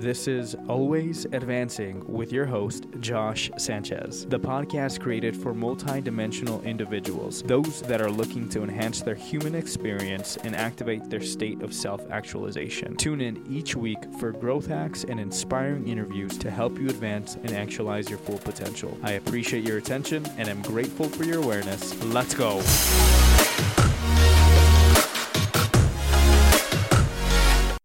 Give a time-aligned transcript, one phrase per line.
[0.00, 7.42] This is Always Advancing with your host, Josh Sanchez, the podcast created for multidimensional individuals,
[7.42, 12.08] those that are looking to enhance their human experience and activate their state of self
[12.12, 12.94] actualization.
[12.94, 17.50] Tune in each week for growth hacks and inspiring interviews to help you advance and
[17.50, 18.96] actualize your full potential.
[19.02, 22.00] I appreciate your attention and am grateful for your awareness.
[22.04, 22.62] Let's go.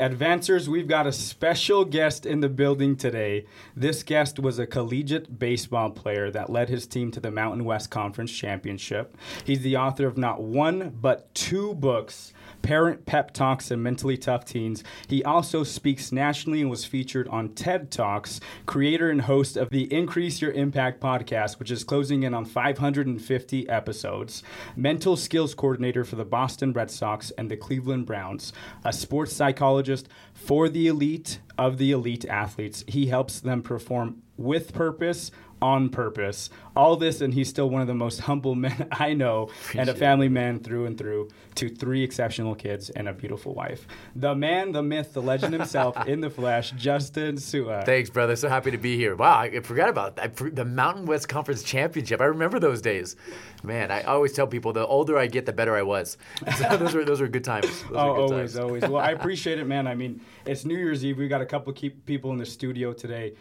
[0.03, 3.45] Advancers, we've got a special guest in the building today.
[3.73, 7.89] This guest was a collegiate baseball player that led his team to the Mountain West
[7.89, 9.15] Conference Championship.
[9.45, 14.45] He's the author of not one, but two books Parent Pep Talks and Mentally Tough
[14.45, 14.83] Teens.
[15.07, 19.93] He also speaks nationally and was featured on TED Talks, creator and host of the
[19.93, 24.43] Increase Your Impact podcast, which is closing in on 550 episodes,
[24.75, 28.53] mental skills coordinator for the Boston Red Sox and the Cleveland Browns,
[28.85, 32.85] a sports psychologist for the elite of the elite athletes.
[32.87, 35.31] He helps them perform with purpose
[35.63, 36.49] on purpose.
[36.75, 39.89] All this, and he's still one of the most humble men I know, Appreciate and
[39.89, 43.87] a family man through and through, to three exceptional kids and a beautiful wife.
[44.15, 47.83] The man, the myth, the legend himself in the flesh, Justin Sua.
[47.85, 48.35] Thanks, brother.
[48.35, 49.15] So happy to be here.
[49.15, 50.35] Wow, I forgot about that.
[50.35, 52.19] the Mountain West Conference Championship.
[52.19, 53.15] I remember those days.
[53.63, 56.17] Man, I always tell people the older I get, the better I was.
[56.57, 57.65] So those were those were good times.
[57.65, 58.57] Those oh, good always, times.
[58.57, 58.81] always.
[58.83, 59.87] Well, I appreciate it, man.
[59.87, 61.17] I mean, it's New Year's Eve.
[61.17, 63.33] We got a couple people in the studio today.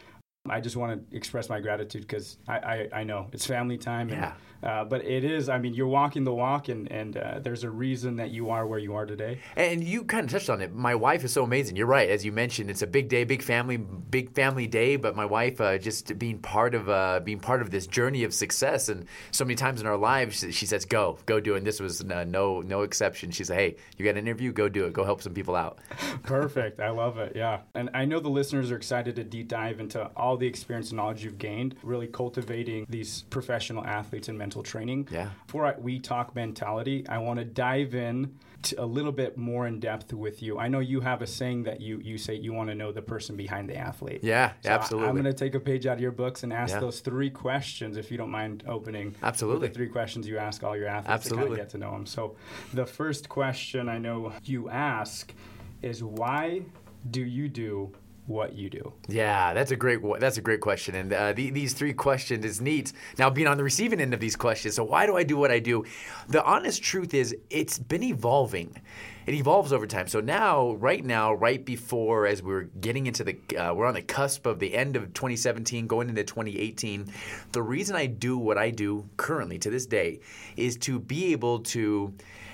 [0.49, 4.09] I just want to express my gratitude because I, I, I, know it's family time.
[4.09, 4.35] Yeah.
[4.63, 7.71] Uh, but it is, I mean, you're walking the walk, and, and uh, there's a
[7.71, 9.41] reason that you are where you are today.
[9.57, 10.73] And you kind of touched on it.
[10.73, 11.77] My wife is so amazing.
[11.77, 12.09] You're right.
[12.09, 14.97] As you mentioned, it's a big day, big family, big family day.
[14.97, 18.33] But my wife, uh, just being part of uh, being part of this journey of
[18.33, 21.67] success, and so many times in our lives, she says, "Go, go do it." And
[21.67, 23.31] this was no no exception.
[23.31, 24.53] She said, "Hey, you got an interview?
[24.53, 24.93] Go do it.
[24.93, 25.79] Go help some people out."
[26.23, 26.81] Perfect.
[26.81, 27.33] I love it.
[27.35, 30.91] Yeah, and I know the listeners are excited to deep dive into all the experience
[30.91, 35.09] and knowledge you've gained, really cultivating these professional athletes in mental training.
[35.11, 35.31] Yeah.
[35.47, 38.37] Before we talk mentality, I want to dive in
[38.79, 40.59] a little bit more in depth with you.
[40.59, 43.03] I know you have a saying that you you say you want to know the
[43.03, 44.21] person behind the athlete.
[44.23, 45.07] Yeah, so absolutely.
[45.07, 46.81] I, am going to take a page out of your books and ask yeah.
[46.81, 49.17] those three questions, if you don't mind opening.
[49.23, 49.69] Absolutely.
[49.69, 51.45] The three questions you ask all your athletes absolutely.
[51.45, 52.07] to kind of get to know them.
[52.07, 52.37] So,
[52.73, 55.33] the first question I know you ask
[55.81, 56.63] is why
[57.11, 57.93] do you do
[58.27, 58.93] what you do?
[59.09, 62.61] Yeah, that's a great that's a great question, and uh, the, these three questions is
[62.61, 62.93] neat.
[63.19, 65.51] Now, being on the receiving end of these questions, so why do I do what
[65.51, 65.85] I do?
[66.29, 68.81] The honest truth is, it's been evolving.
[69.27, 70.09] It evolves over time.
[70.09, 74.03] So now, right now, right before as we're getting into the, uh, we're on the
[74.03, 77.07] cusp of the end of 2017, going into 2018.
[77.53, 80.21] The reason I do what I do currently to this day
[80.57, 82.13] is to be able to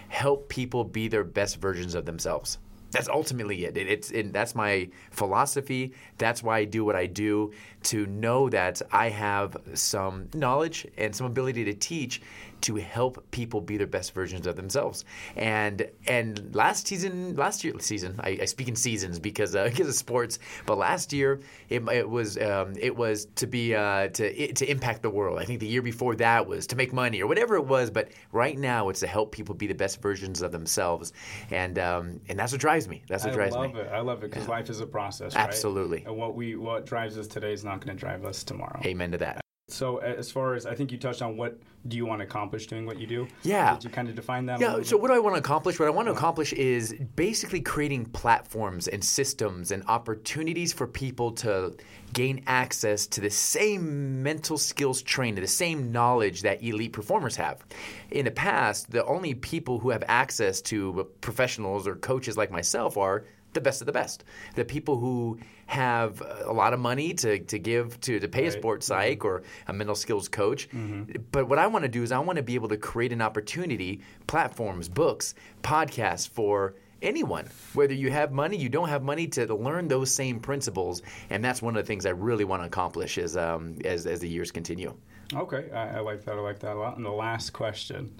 [0.09, 2.59] help people be their best versions of themselves
[2.91, 3.77] that's ultimately it.
[3.77, 5.93] it it's it, that's my philosophy.
[6.17, 7.53] That's why I do what I do
[7.85, 12.23] to know that I have some knowledge and some ability to teach
[12.63, 15.05] to help people be their best versions of themselves.
[15.37, 19.89] And and last season, last year season, I, I speak in seasons because uh, because
[19.89, 20.39] of sports.
[20.67, 25.03] But last year, it, it was um, it was to be uh, to to impact
[25.03, 25.39] the world.
[25.39, 27.91] I think the year before that was to make money or whatever it was.
[27.91, 31.13] But right now, it's to help people be the best versions of themselves.
[31.51, 33.03] And um, and that's what drives me.
[33.09, 33.61] That's what I drives me.
[33.61, 33.91] I love it.
[33.93, 34.51] I love it because yeah.
[34.51, 35.35] life is a process.
[35.35, 35.43] Right?
[35.43, 36.05] Absolutely.
[36.07, 38.81] And what we what drives us today is not going to drive us tomorrow.
[38.85, 39.41] Amen to that.
[39.69, 42.67] So as far as I think you touched on what do you want to accomplish
[42.67, 43.29] doing what you do?
[43.43, 43.75] Yeah.
[43.75, 44.61] Did you kind of define that?
[44.61, 44.83] Yeah.
[44.83, 45.79] So what do I want to accomplish?
[45.79, 51.33] What I want to accomplish is basically creating platforms and systems and opportunities for people
[51.33, 51.77] to
[52.15, 57.65] gain access to the same mental skills training, the same knowledge that elite performers have.
[58.11, 62.97] In the past, the only people who have access to professionals or coaches like myself
[62.97, 64.25] are the best of the best.
[64.55, 68.55] The people who have a lot of money to, to give to, to pay right.
[68.55, 70.69] a sports psych or a mental skills coach.
[70.71, 71.21] Mm-hmm.
[71.31, 73.23] But what I want to do is I want to be able to create an
[73.23, 79.55] opportunity, platforms, books, podcasts for anyone, whether you have money, you don't have money, to
[79.55, 81.03] learn those same principles.
[81.31, 84.21] And that's one of the things I really want to accomplish as, um, as, as
[84.21, 84.95] the years continue.
[85.35, 86.35] Okay, I, I like that.
[86.35, 86.97] I like that a lot.
[86.97, 88.13] And the last question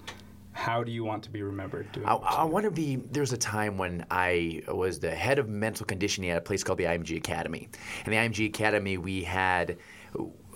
[0.59, 1.87] how do you want to be remembered?
[2.05, 2.97] I, I want to be.
[2.97, 6.79] There's a time when I was the head of mental conditioning at a place called
[6.79, 7.69] the IMG Academy.
[8.03, 9.77] And the IMG Academy, we had.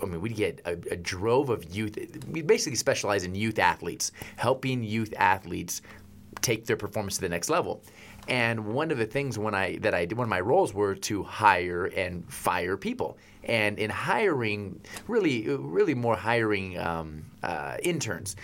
[0.02, 1.96] I mean, we'd get a, a, drove of youth.
[2.28, 5.80] We basically specialize in youth athletes, helping youth athletes
[6.42, 7.82] take their performance to the next level.
[8.28, 10.94] And one of the things when I that I did, one of my roles were
[10.96, 13.16] to hire and fire people.
[13.44, 18.36] And in hiring, really, really more hiring um, uh, interns.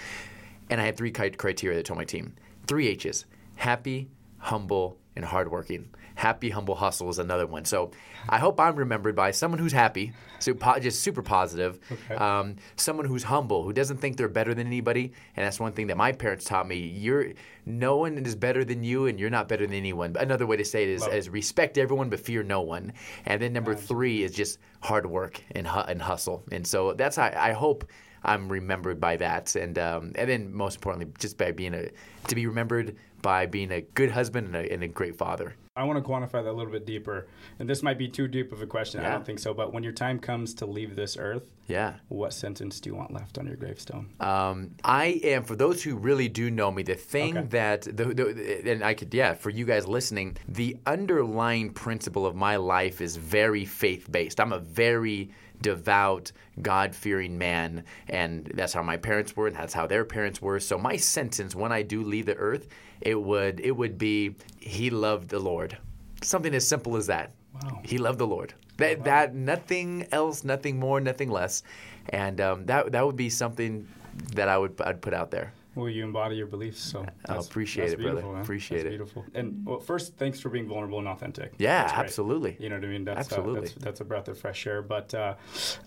[0.70, 2.34] And I had three criteria that told my team
[2.66, 3.26] three H's
[3.56, 4.08] happy,
[4.38, 5.90] humble, and hardworking.
[6.14, 7.64] Happy, humble, hustle is another one.
[7.64, 7.92] So
[8.28, 12.14] I hope I'm remembered by someone who's happy, so po- just super positive, Okay.
[12.14, 15.12] um, someone who's humble, who doesn't think they're better than anybody.
[15.34, 16.76] And that's one thing that my parents taught me.
[16.76, 17.32] You're
[17.64, 20.12] no one is better than you, and you're not better than anyone.
[20.12, 22.92] But another way to say it is, is respect everyone, but fear no one.
[23.24, 26.44] And then number three is just hard work and hu- and hustle.
[26.52, 27.86] And so that's how I hope
[28.22, 29.56] I'm remembered by that.
[29.56, 31.88] And um, and then most importantly, just by being a
[32.28, 35.54] to be remembered by being a good husband and a, and a great father.
[35.80, 37.26] I want to quantify that a little bit deeper.
[37.58, 39.00] And this might be too deep of a question.
[39.00, 39.54] I don't think so.
[39.54, 41.94] But when your time comes to leave this earth, Yeah.
[42.08, 44.10] what sentence do you want left on your gravestone?
[44.20, 46.82] Um, I am for those who really do know me.
[46.82, 47.46] The thing Okay.
[47.48, 52.34] that the, the and I could yeah for you guys listening, the underlying principle of
[52.36, 54.38] my life is very faith based.
[54.38, 55.30] I'm a very
[55.62, 56.32] devout,
[56.62, 60.58] God fearing man, and that's how my parents were, and that's how their parents were.
[60.60, 62.66] So my sentence when I do leave the earth,
[63.00, 65.76] it would it would be He loved the Lord.
[66.22, 67.32] Something as simple as that.
[67.62, 67.80] Wow.
[67.84, 68.54] He loved the Lord.
[68.76, 71.62] That that nothing else, nothing more, nothing less,
[72.08, 73.86] and um, that that would be something
[74.34, 75.52] that I would I'd put out there.
[75.74, 76.80] Will you embody your beliefs?
[76.80, 78.22] So I appreciate it, brother.
[78.22, 78.40] man.
[78.40, 78.90] Appreciate That's it.
[78.90, 79.24] Beautiful.
[79.34, 81.52] And well, first, thanks for being vulnerable and authentic.
[81.58, 82.56] Yeah, absolutely.
[82.58, 83.04] You know what I mean?
[83.04, 83.58] That's, Absolutely.
[83.58, 84.82] Uh, that's, that's a breath of fresh air.
[84.82, 85.34] But uh,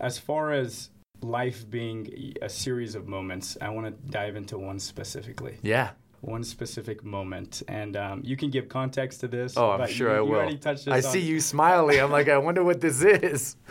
[0.00, 0.88] as far as
[1.20, 5.58] life being a series of moments, I want to dive into one specifically.
[5.62, 5.90] Yeah.
[6.24, 9.56] One specific moment, and um, you can give context to this.
[9.56, 10.34] Oh, I'm but sure you, I you will.
[10.36, 12.00] already touched I on- see you smiling.
[12.00, 13.56] I'm like, I wonder what this is.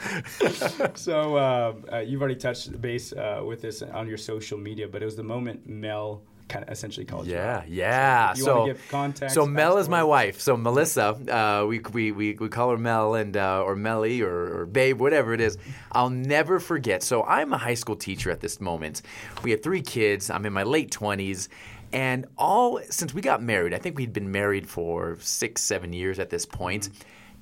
[0.96, 5.02] So uh, uh, you've already touched base uh, with this on your social media, but
[5.02, 7.34] it was the moment Mel kind of essentially called you.
[7.34, 8.34] Yeah, yeah.
[8.34, 10.40] So, context, so Mel is my wife.
[10.42, 14.60] So Melissa, uh, we, we, we, we call her Mel and uh, or Melly or,
[14.62, 15.58] or Babe, whatever it is.
[15.94, 17.02] I'll never forget.
[17.02, 19.02] So I'm a high school teacher at this moment.
[19.42, 20.30] We had three kids.
[20.30, 21.50] I'm in my late twenties,
[21.94, 26.20] and all since we got married, I think we'd been married for six, seven years
[26.20, 26.90] at this point,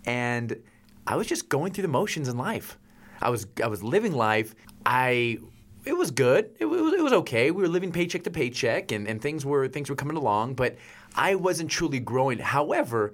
[0.06, 0.62] and
[1.07, 2.77] I was just going through the motions in life.
[3.21, 4.53] I was I was living life.
[4.86, 5.39] I
[5.86, 6.51] it was good.
[6.59, 7.50] It was, it was okay.
[7.50, 10.56] We were living paycheck to paycheck, and, and things were things were coming along.
[10.56, 10.75] But
[11.15, 12.38] I wasn't truly growing.
[12.38, 13.13] However,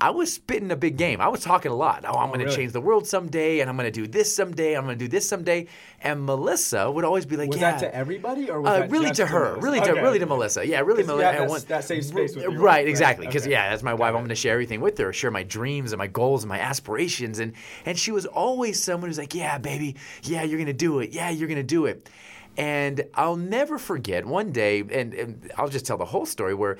[0.00, 1.20] I was spitting a big game.
[1.20, 2.04] I was talking a lot.
[2.06, 2.56] Oh, I'm going to really?
[2.56, 4.74] change the world someday, and I'm going to do this someday.
[4.76, 5.66] I'm going to do this someday.
[6.00, 9.10] And Melissa would always be like, Was "Yeah." that to everybody, or was Uh, really
[9.10, 9.60] to her, Melissa?
[9.66, 10.26] really to Okay, really to.
[10.26, 10.66] Melissa.
[10.66, 11.42] Yeah, really Melissa.
[11.48, 12.86] yeah, that safe space with you, right?
[12.86, 13.26] Exactly.
[13.26, 13.50] Because Okay.
[13.50, 14.12] yeah, that's my wife.
[14.12, 16.48] Got I'm going to share everything with her, share my dreams and my goals and
[16.48, 17.40] my aspirations.
[17.40, 17.54] And
[17.84, 21.10] and she was always someone who's like, "Yeah, baby, yeah, you're going to do it.
[21.10, 22.08] Yeah, you're going to do it."
[22.56, 26.76] And I'll never forget one day, and, and I'll just tell the whole story where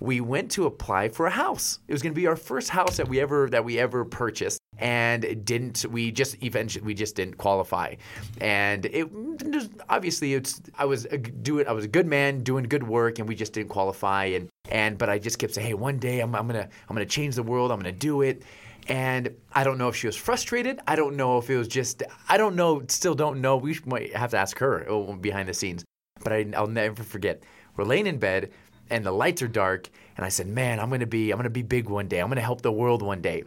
[0.00, 1.78] we went to apply for a house.
[1.86, 4.58] It was going to be our first house that we ever that we ever purchased,
[4.78, 5.84] and didn't.
[5.84, 7.96] We just eventually we just didn't qualify,
[8.40, 9.08] and it
[9.88, 11.06] obviously it's I was
[11.42, 14.48] doing I was a good man doing good work, and we just didn't qualify, and
[14.70, 17.36] and but I just kept saying, hey, one day I'm, I'm gonna I'm gonna change
[17.36, 17.70] the world.
[17.70, 18.42] I'm gonna do it.
[18.88, 20.80] And I don't know if she was frustrated.
[20.86, 23.58] I don't know if it was just, I don't know, still don't know.
[23.58, 25.84] We might have to ask her oh, behind the scenes.
[26.24, 27.42] But I, I'll never forget.
[27.76, 28.50] We're laying in bed
[28.90, 29.88] and the lights are dark.
[30.16, 32.20] And I said, man, I'm going to be, I'm going to be big one day.
[32.20, 33.44] I'm going to help the world one day.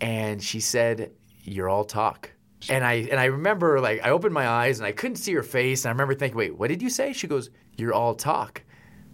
[0.00, 1.12] And she said,
[1.44, 2.30] you're all talk.
[2.68, 5.42] And I, and I remember like, I opened my eyes and I couldn't see her
[5.42, 5.84] face.
[5.84, 7.12] And I remember thinking, wait, what did you say?
[7.12, 8.62] She goes, you're all talk.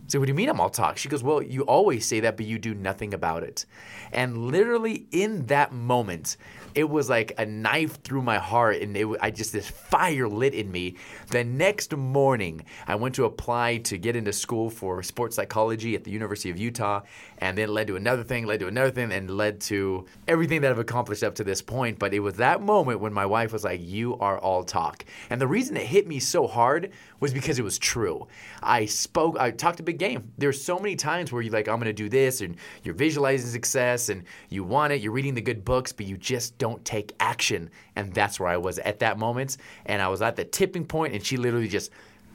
[0.08, 0.98] So what do you mean I'm all talk?
[0.98, 3.66] She goes, well, you always say that, but you do nothing about it.
[4.12, 6.36] And literally in that moment,
[6.76, 10.52] it was like a knife through my heart, and it, I just this fire lit
[10.52, 10.96] in me.
[11.30, 16.04] The next morning, I went to apply to get into school for sports psychology at
[16.04, 17.00] the University of Utah,
[17.38, 20.70] and then led to another thing, led to another thing, and led to everything that
[20.70, 21.98] I've accomplished up to this point.
[21.98, 25.40] But it was that moment when my wife was like, "You are all talk," and
[25.40, 28.26] the reason it hit me so hard was because it was true.
[28.62, 30.32] I spoke, I talked a big game.
[30.38, 33.50] There's so many times where you're like, I'm going to do this, and you're visualizing
[33.50, 37.14] success, and you want it, you're reading the good books, but you just don't take
[37.20, 37.70] action.
[37.96, 39.56] And that's where I was at that moment.
[39.86, 41.90] And I was at the tipping point, and she literally just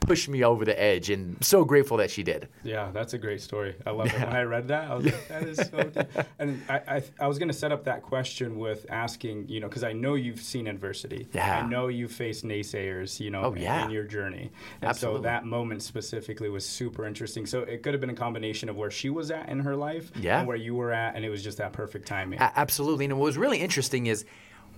[0.06, 1.10] pushed me over the edge.
[1.10, 2.48] And so grateful that she did.
[2.62, 3.74] Yeah, that's a great story.
[3.86, 4.12] I love it.
[4.14, 6.26] When I read that, I was like, that is so deep.
[6.38, 9.68] And I, I, I was going to set up that question with asking, you know,
[9.68, 11.28] because I know you've seen adversity.
[11.32, 11.60] Yeah.
[11.64, 13.84] I know you've faced naysayers, you know, Oh, in- yeah.
[13.84, 14.50] in your journey.
[14.80, 15.18] And Absolutely.
[15.20, 17.46] so that moment specifically was super interesting.
[17.46, 20.10] So it could have been a combination of where she was at in her life
[20.16, 20.38] Yeah.
[20.40, 22.40] and where you were at, and it was just that perfect timing.
[22.40, 23.04] A- absolutely.
[23.06, 24.24] And what was really interesting is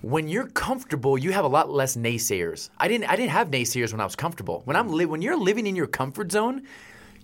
[0.01, 2.69] when you're comfortable, you have a lot less naysayers.
[2.77, 4.61] I didn't I didn't have naysayers when I was comfortable.
[4.65, 6.63] When I'm li- when you're living in your comfort zone,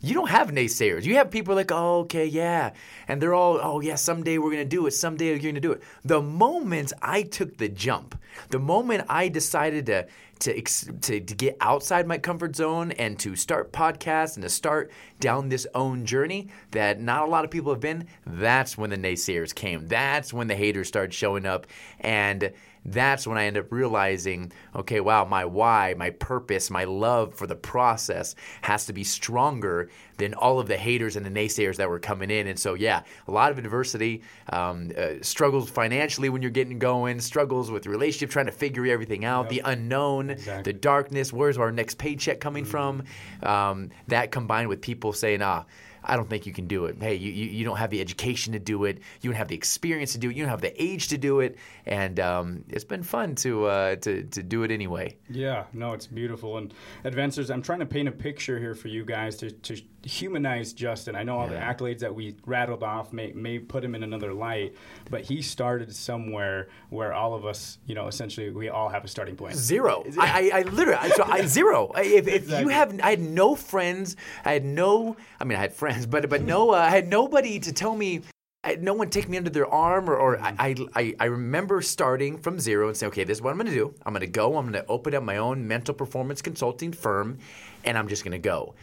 [0.02, 1.04] you don't have naysayers.
[1.04, 2.74] You have people like, oh, okay, yeah.
[3.08, 4.92] And they're all, oh, yeah, someday we're going to do it.
[4.92, 5.84] Someday you're going to do it.
[6.04, 10.08] The moment I took the jump, the moment I decided to,
[10.40, 14.92] to, to, to get outside my comfort zone and to start podcasts and to start
[15.20, 18.98] down this own journey that not a lot of people have been, that's when the
[18.98, 19.88] naysayers came.
[19.88, 21.68] That's when the haters started showing up.
[22.00, 22.52] And
[22.86, 27.46] that's when I end up realizing, okay, wow, my why, my purpose, my love for
[27.46, 31.90] the process has to be stronger than all of the haters and the naysayers that
[31.90, 32.48] were coming in.
[32.48, 37.20] And so, yeah, a lot of adversity, um, uh, struggles financially when you're getting going,
[37.20, 39.50] struggles with relationship, trying to figure everything out, yep.
[39.50, 40.74] the unknown, exactly.
[40.74, 41.32] the darkness.
[41.32, 42.72] Where's our next paycheck coming mm-hmm.
[42.72, 43.04] from?
[43.44, 45.66] Um, that combined with people saying, ah,
[46.04, 46.98] I don't think you can do it.
[47.00, 49.00] Hey, you, you, you, don't have the education to do it.
[49.22, 50.36] You don't have the experience to do it.
[50.36, 51.58] You don't have the age to do it.
[51.86, 55.16] And um, it's been fun to, uh, to, to do it anyway.
[55.30, 56.58] Yeah, no, it's beautiful.
[56.58, 56.74] And
[57.06, 61.16] Advancers, I'm trying to paint a picture here for you guys to, to humanize Justin.
[61.16, 61.74] I know all yeah.
[61.74, 64.76] the accolades that we rattled off may, may put him in another light,
[65.10, 69.08] but he started somewhere where all of us, you know, essentially we all have a
[69.08, 69.56] starting point.
[69.56, 70.04] Zero.
[70.20, 71.92] I, I, I literally, so I, zero.
[71.98, 72.64] If, if exactly.
[72.64, 74.16] you have, I had no friends.
[74.44, 77.60] I had no, I mean, I had friends, but but no, uh, I had nobody
[77.60, 78.22] to tell me
[78.64, 82.38] I, no one take me under their arm or, or I, I, I remember starting
[82.38, 83.94] from zero and saying, okay, this is what I'm going to do.
[84.06, 84.56] I'm going to go.
[84.56, 87.40] I'm going to open up my own mental performance consulting firm,
[87.84, 88.76] and I'm just going to go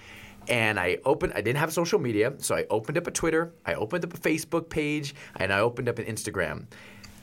[0.49, 1.33] and I opened.
[1.35, 4.19] I didn't have social media, so I opened up a Twitter, I opened up a
[4.19, 6.67] Facebook page, and I opened up an Instagram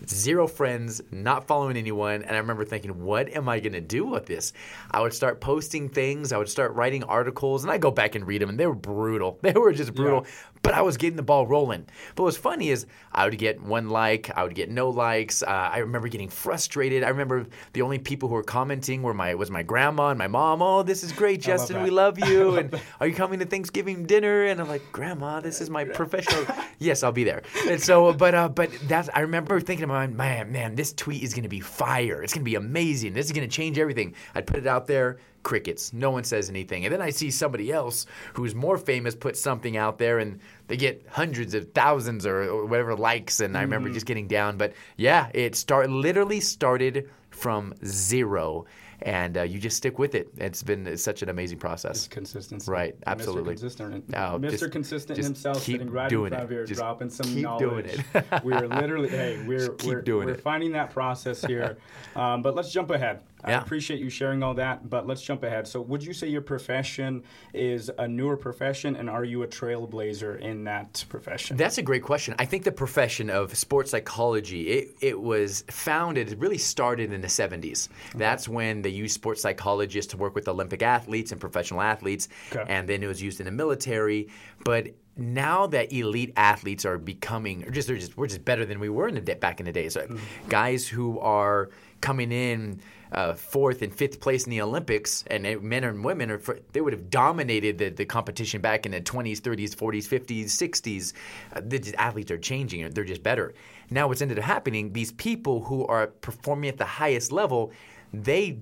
[0.08, 2.24] zero friends, not following anyone.
[2.24, 4.54] And I remember thinking, what am I going to do with this?
[4.92, 8.28] I would start posting things, I would start writing articles, and I go back and
[8.28, 9.40] read them, and they were brutal.
[9.46, 10.24] They were just brutal.
[10.24, 10.32] Yeah.
[10.64, 11.86] But I was getting the ball rolling.
[12.16, 15.44] But what's funny is I would get one like, I would get no likes.
[15.44, 17.04] Uh, I remember getting frustrated.
[17.04, 20.28] I remember the only people who were commenting were my was my grandma and my
[20.28, 20.64] mom.
[20.64, 21.78] Oh, this is great, Justin.
[21.78, 22.56] Love we love you.
[22.58, 24.46] and are you coming to Thanksgiving dinner?
[24.46, 26.46] And I'm like, Grandma, this is my professional.
[26.80, 27.44] yes, I'll be there.
[27.68, 31.24] And so, but uh, but that's I remember thinking about mind, man, man, this tweet
[31.24, 32.22] is going to be fire.
[32.22, 33.14] It's going to be amazing.
[33.14, 34.14] This is going to change everything.
[34.34, 35.94] I'd put it out there, crickets.
[35.94, 36.86] No one says anything.
[36.86, 40.78] And then I see somebody else who's more famous put something out there and they
[40.78, 43.40] get hundreds of thousands or, or whatever likes.
[43.40, 43.58] And mm-hmm.
[43.58, 44.58] I remember just getting down.
[44.58, 48.66] But yeah, it start literally started from zero
[49.02, 50.30] and uh, you just stick with it.
[50.38, 51.98] It's been such an amazing process.
[51.98, 52.96] It's consistency, right?
[53.06, 53.56] Absolutely.
[53.56, 53.60] Mr.
[53.60, 54.50] Consistent, oh, Mr.
[54.52, 57.60] Just, Consistent just himself sitting right in front of here, just dropping some keep knowledge.
[57.60, 58.44] Doing it.
[58.44, 60.42] we're literally, hey, we're we're, we're it.
[60.42, 61.78] finding that process here.
[62.16, 63.20] Um, but let's jump ahead.
[63.48, 63.60] Yeah.
[63.60, 65.68] I appreciate you sharing all that, but let's jump ahead.
[65.68, 67.24] So, would you say your profession
[67.54, 71.58] is a newer profession, and are you a trailblazer in that profession?
[71.58, 72.36] That's a great question.
[72.40, 77.22] I think the profession of sports psychology it, it was founded, it really started in
[77.22, 77.90] the 70s.
[77.90, 78.20] Okay.
[78.20, 82.66] That's when they used sports psychologists to work with Olympic athletes and professional athletes, okay.
[82.68, 84.30] and then it was used in the military.
[84.64, 84.88] But
[85.18, 89.08] now that elite athletes are becoming, or just, just we're just better than we were
[89.08, 89.90] in the back in the day.
[89.90, 90.50] So, mm-hmm.
[90.50, 91.70] guys who are
[92.02, 92.82] coming in
[93.16, 96.42] uh, fourth and fifth place in the Olympics, and men and women are
[96.74, 101.14] they would have dominated the, the competition back in the 20s, 30s, 40s, 50s, 60s.
[101.54, 103.54] Uh, the athletes are changing; they're just better.
[103.90, 104.92] Now, what's ended up happening?
[104.92, 107.72] These people who are performing at the highest level,
[108.14, 108.60] they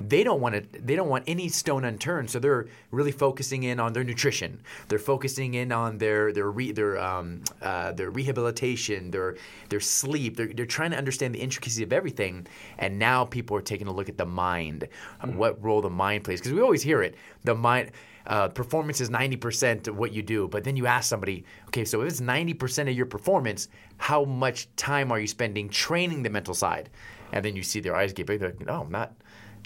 [0.00, 3.80] they don't want to they don't want any stone unturned so they're really focusing in
[3.80, 9.10] on their nutrition they're focusing in on their their re, their um, uh, their rehabilitation
[9.10, 9.36] their
[9.68, 12.46] their sleep they're, they're trying to understand the intricacies of everything
[12.78, 14.88] and now people are taking a look at the mind
[15.22, 15.36] mm-hmm.
[15.36, 17.90] what role the mind plays because we always hear it the mind
[18.26, 20.48] uh, performance is 90% of what you do.
[20.48, 24.68] But then you ask somebody, okay, so if it's 90% of your performance, how much
[24.76, 26.90] time are you spending training the mental side?
[27.32, 28.40] And then you see their eyes get big.
[28.40, 29.14] They're like, no, I'm not.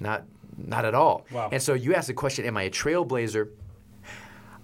[0.00, 0.24] Not
[0.56, 1.26] not at all.
[1.30, 1.48] Wow.
[1.52, 3.48] And so you asked the question, am I a trailblazer?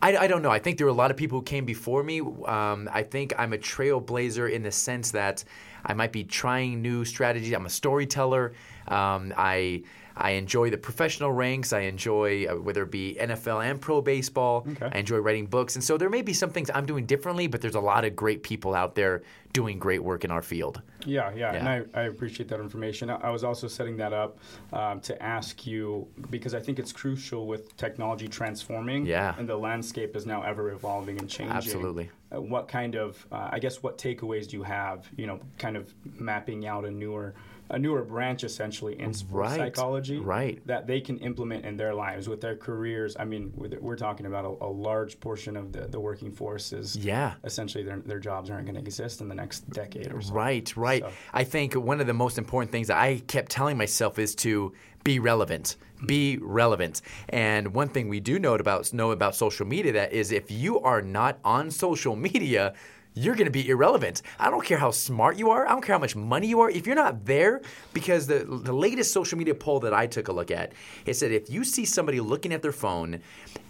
[0.03, 0.51] I, I, don't know.
[0.51, 2.21] I think there were a lot of people who came before me.
[2.21, 5.43] Um, I think I'm a trailblazer in the sense that
[5.85, 7.53] I might be trying new strategies.
[7.53, 8.53] I'm a storyteller.
[8.89, 9.85] Um, I
[10.17, 11.73] I enjoy the professional ranks.
[11.73, 14.67] I enjoy uh, whether it be NFL and pro baseball.
[14.69, 14.89] Okay.
[14.91, 17.61] I enjoy writing books, and so there may be some things I'm doing differently, but
[17.61, 20.83] there's a lot of great people out there doing great work in our field.
[21.05, 21.59] Yeah, yeah, yeah.
[21.59, 23.09] and I, I, appreciate that information.
[23.09, 24.39] I was also setting that up
[24.73, 29.07] um, to ask you because I think it's crucial with technology transforming.
[29.07, 29.35] Yeah.
[29.39, 31.57] and the landscape is now ever evolving and changing.
[31.57, 32.11] Absolutely.
[32.35, 35.09] Uh, what kind of, uh, I guess, what takeaways do you have?
[35.17, 37.35] You know, kind of mapping out a newer
[37.69, 40.65] a newer branch essentially in sports Right, psychology right.
[40.67, 43.17] that they can implement in their lives with their careers.
[43.19, 46.97] I mean, we're talking about a, a large portion of the, the working force is
[46.97, 47.35] Yeah.
[47.45, 50.33] essentially their, their jobs aren't going to exist in the next decade or so.
[50.33, 51.03] Right, right.
[51.03, 54.35] So- I think one of the most important things that I kept telling myself is
[54.37, 55.77] to be relevant.
[56.07, 57.01] Be relevant.
[57.29, 60.81] And one thing we do know about know about social media that is if you
[60.81, 62.75] are not on social media,
[63.17, 64.21] you're going to be irrelevant.
[64.39, 65.67] I don't care how smart you are.
[65.67, 66.71] I don't care how much money you are.
[66.71, 67.63] If you're not there,
[67.95, 70.73] because the the latest social media poll that I took a look at,
[71.07, 73.21] it said if you see somebody looking at their phone,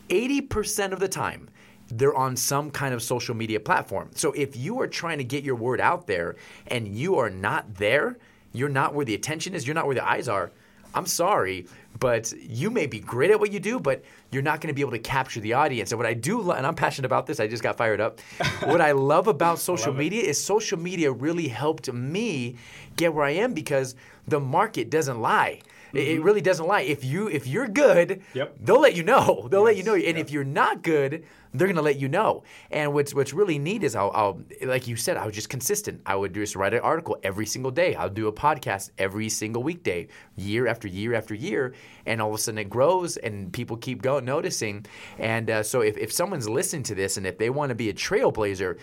[0.09, 1.49] 80% of the time,
[1.89, 4.11] they're on some kind of social media platform.
[4.15, 6.35] So if you are trying to get your word out there
[6.67, 8.19] and you are not there,
[8.53, 10.51] you're not where the attention is, you're not where the eyes are.
[10.95, 11.67] I'm sorry,
[11.99, 14.81] but you may be great at what you do, but you're not going to be
[14.81, 15.93] able to capture the audience.
[15.93, 18.21] And what I do, lo- and I'm passionate about this, I just got fired up.
[18.65, 22.57] what I love about social love media is social media really helped me
[22.97, 23.95] get where I am because
[24.27, 25.61] the market doesn't lie.
[25.93, 26.83] It- It really doesn't lie.
[26.83, 28.39] If you if you're good, Mm-hmm.
[28.39, 28.57] Yep.
[28.61, 29.49] they'll let you know.
[29.51, 29.95] They'll let you know.
[29.95, 30.17] And yep.
[30.19, 31.25] if you're not good,
[31.55, 32.43] they're gonna let you know.
[32.71, 36.03] And what's what's really neat is I'll, I'll like you said, I was just consistent.
[36.05, 37.95] I would just write an article every single day.
[37.95, 41.75] I'll do a podcast every single weekday, year after year after year,
[42.05, 44.85] and all of a sudden it grows and people keep going noticing.
[45.19, 47.89] And uh, so if if someone's listening to this and if they want to be
[47.89, 48.79] a trailblazer,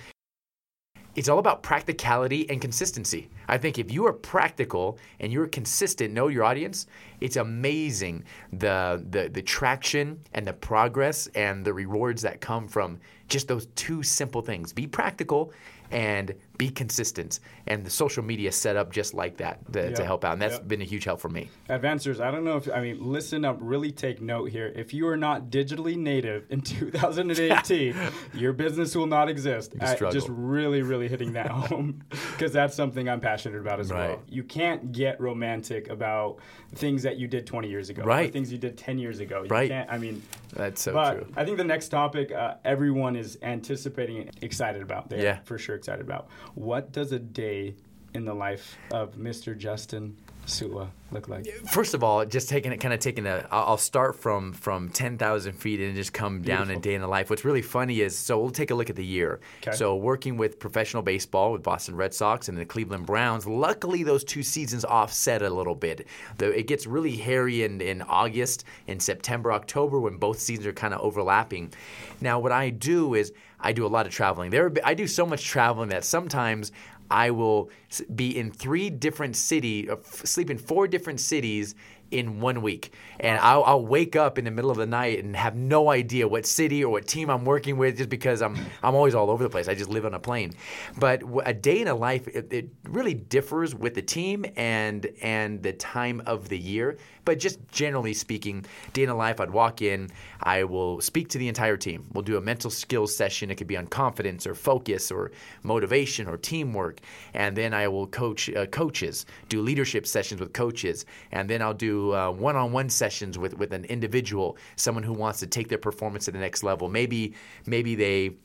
[1.15, 3.29] it's all about practicality and consistency.
[3.48, 6.88] I think if you are practical and you're consistent, know your audience,
[7.22, 13.00] it's amazing the, the the traction and the progress and the rewards that come from
[13.27, 14.74] just those two simple things.
[14.74, 15.53] Be practical
[15.91, 17.39] and be consistent.
[17.67, 20.33] And the social media set up just like that to, to help out.
[20.33, 20.63] And that's Yeah.
[20.63, 21.50] been a huge help for me.
[21.69, 24.72] Advancers, I don't know if I mean listen up, really take note here.
[24.75, 26.62] If you are not digitally native in
[27.17, 27.95] 2018,
[28.33, 29.74] your business will not exist.
[29.81, 34.10] I- just really, really hitting that home because that's something I'm passionate about as Right.
[34.10, 34.22] well.
[34.29, 36.38] You can't get romantic about
[36.75, 38.31] things that you did 20 years ago, or Right.
[38.33, 39.43] things you did 10 years ago.
[39.43, 39.69] You Right.
[39.69, 39.89] can't.
[39.91, 40.22] I mean,
[40.53, 41.27] That's so but true.
[41.36, 45.10] I think the next topic uh, everyone is anticipating and excited about.
[45.10, 45.39] They're Yeah.
[45.45, 46.27] for sure excited about.
[46.56, 47.76] What does a day
[48.14, 49.58] in the life of Mr.
[49.58, 51.48] Justin Sua uh, look like?
[51.72, 53.48] First of all, just taking it, kind of taking a.
[53.52, 57.08] I'll start from from ten thousand feet and just come down a day in the
[57.08, 57.30] life.
[57.30, 59.40] What's really funny is, so we'll take a look at the year.
[59.62, 59.72] 'Kay.
[59.72, 63.48] So working with professional baseball with Boston Red Sox and the Cleveland Browns.
[63.48, 66.08] Luckily, those two seasons offset a little bit.
[66.38, 70.74] Though it gets really hairy in in August, in September, October when both seasons are
[70.74, 71.74] kind of overlapping.
[72.20, 74.52] Now, what I do is I do a lot of traveling.
[74.52, 76.74] There, I do so much traveling that sometimes
[77.10, 77.70] I will
[78.16, 81.76] be in three different city, uh, sleep in four different cities
[82.12, 85.36] in one week, and I'll, I'll wake up in the middle of the night and
[85.36, 88.94] have no idea what city or what team I'm working with, just because I'm I'm
[88.94, 89.68] always all over the place.
[89.68, 90.53] I just live on a plane.
[91.00, 95.64] But a day in a life, it, it really differs with the team and and
[95.64, 96.98] the time of the year.
[97.25, 100.10] But just generally speaking, day in a life, I'd walk in,
[100.42, 102.06] I will speak to the entire team.
[102.14, 103.50] We'll do a mental skills session.
[103.50, 105.32] It could be on confidence or focus or
[105.64, 107.00] motivation or teamwork.
[107.34, 111.05] And then I will coach uh, coaches, do leadership sessions with coaches.
[111.31, 115.48] And then I'll do uh, one-on-one sessions with, with an individual, someone who wants to
[115.48, 116.89] take their performance to the next level.
[116.89, 117.33] Maybe
[117.65, 118.35] maybe they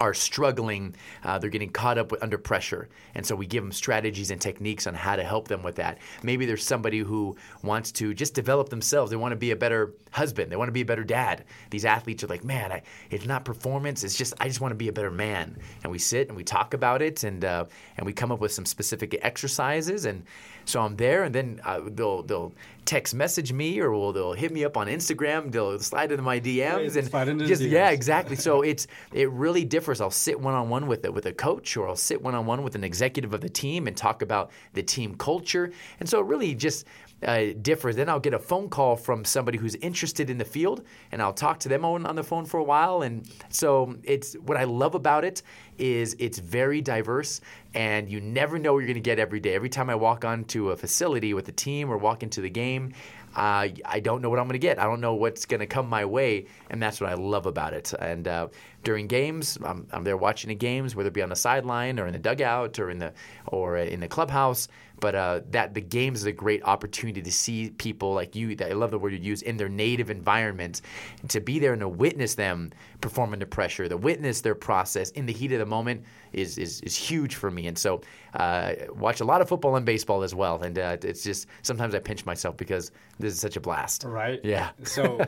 [0.00, 2.88] are struggling, uh, they're getting caught up with, under pressure.
[3.14, 5.98] And so we give them strategies and techniques on how to help them with that.
[6.22, 9.10] Maybe there's somebody who wants to just develop themselves.
[9.10, 11.44] They want to be a better husband, they want to be a better dad.
[11.70, 14.76] These athletes are like, man, I, it's not performance, it's just, I just want to
[14.76, 15.58] be a better man.
[15.82, 18.52] And we sit and we talk about it and, uh, and we come up with
[18.52, 20.06] some specific exercises.
[20.06, 20.24] And
[20.64, 22.52] so I'm there, and then uh, they'll, they'll
[22.86, 26.40] text message me or will, they'll hit me up on Instagram, they'll slide into my
[26.40, 26.96] DMs.
[26.96, 28.36] and slide into the just, yeah, exactly.
[28.36, 30.00] So it's it really differs.
[30.00, 32.46] I'll sit one on one with a, with a coach, or I'll sit one on
[32.46, 35.72] one with an executive of the team and talk about the team culture.
[36.00, 36.86] And so it really just
[37.22, 37.96] uh, differs.
[37.96, 41.32] Then I'll get a phone call from somebody who's interested in the field, and I'll
[41.32, 43.02] talk to them on, on the phone for a while.
[43.02, 45.42] And so it's what I love about it
[45.78, 47.40] is it's very diverse,
[47.74, 49.54] and you never know what you're going to get every day.
[49.54, 52.92] Every time I walk onto a facility with a team or walk into the game.
[53.34, 54.78] Uh, I don't know what I'm going to get.
[54.78, 57.74] I don't know what's going to come my way, and that's what I love about
[57.74, 57.92] it.
[57.92, 58.48] And uh,
[58.86, 62.06] during games, I'm, I'm there watching the games, whether it be on the sideline or
[62.06, 63.12] in the dugout or in the
[63.48, 64.68] or in the clubhouse.
[65.00, 68.54] But uh, that the games is a great opportunity to see people like you.
[68.54, 70.82] That I love the word you use in their native environment,
[71.26, 72.70] to be there and to witness them
[73.00, 76.80] perform under pressure, to witness their process in the heat of the moment is is,
[76.82, 77.66] is huge for me.
[77.66, 78.02] And so,
[78.34, 80.62] uh, watch a lot of football and baseball as well.
[80.62, 84.04] And uh, it's just sometimes I pinch myself because this is such a blast.
[84.04, 84.40] Right.
[84.44, 84.70] Yeah.
[84.84, 85.26] So,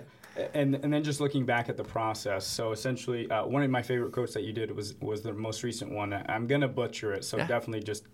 [0.54, 2.46] and and then just looking back at the process.
[2.46, 5.62] So essentially, uh, one of my favorite quotes that you did was was the most
[5.62, 6.12] recent one.
[6.12, 7.46] I'm gonna butcher it, so Yeah.
[7.46, 8.04] definitely just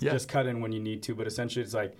[0.00, 0.12] Yeah.
[0.12, 1.14] just cut in when you need to.
[1.14, 1.94] But essentially, it's like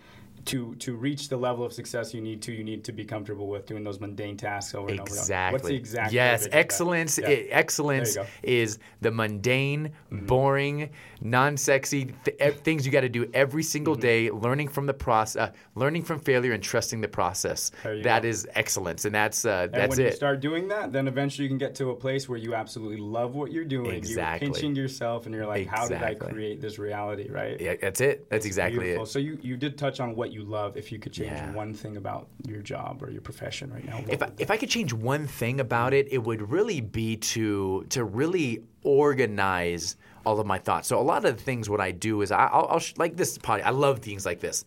[0.47, 3.47] to to reach the level of success you need to, you need to be comfortable
[3.49, 5.09] with doing those mundane tasks over and over.
[5.09, 5.21] and over.
[5.21, 5.53] Exactly.
[5.57, 6.13] What's the exact?
[6.13, 6.59] Yes, verbiage of that?
[6.59, 7.19] excellence.
[7.19, 7.29] Yeah.
[7.51, 14.01] excellence is the mundane, boring, non-sexy th- things you got to do every single Mm-hmm.
[14.01, 14.31] day.
[14.31, 17.71] Learning from the process, uh, learning from failure, and trusting the process.
[17.85, 18.29] You That go.
[18.29, 20.15] is excellence, and that's uh, And that's when you it.
[20.17, 23.35] start doing that, then eventually you can get to a place where you absolutely love
[23.35, 23.93] what you're doing.
[23.93, 24.47] Exactly.
[24.47, 27.61] You're pinching yourself, and you're like, "How did I create this reality?" Right?
[27.61, 28.29] yeah, that's it.
[28.31, 29.05] That's exactly Beautiful.
[29.05, 29.09] it.
[29.09, 30.77] So you, you did touch on what you love.
[30.77, 31.53] If you could change Yeah.
[31.53, 34.69] one thing about your job or your profession right now, If I, if I could
[34.69, 40.47] change one thing about it, it would really be to to really organize all of
[40.47, 40.89] my thoughts.
[40.89, 43.17] So a lot of the things what I do is I, I'll, I'll sh- like
[43.17, 43.61] this pod.
[43.63, 44.65] I love things like this.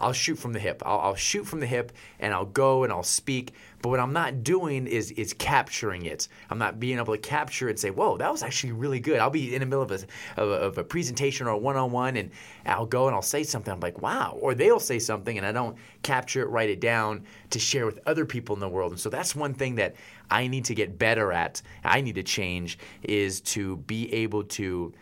[0.00, 0.82] I'll shoot from the hip.
[0.84, 3.54] I'll, I'll shoot from the hip, and I'll go and I'll speak.
[3.82, 6.28] But what I'm not doing is is capturing it.
[6.48, 9.20] I'm not being able to capture it and say, "Whoa, that was actually really good."
[9.20, 10.00] I'll be in the middle of a
[10.36, 12.30] of a, of a presentation or a one on one, and
[12.66, 13.72] I'll go and I'll say something.
[13.72, 17.24] I'm like, "Wow," or they'll say something, and I don't capture it, write it down
[17.50, 18.92] to share with other people in the world.
[18.92, 19.94] And so that's one thing that
[20.30, 21.62] I need to get better at.
[21.84, 24.92] I need to change is to be able to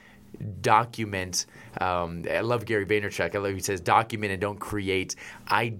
[0.60, 1.46] document.
[1.80, 3.34] Um, I love Gary Vaynerchuk.
[3.34, 5.14] I love he says document and don't create.
[5.48, 5.74] I,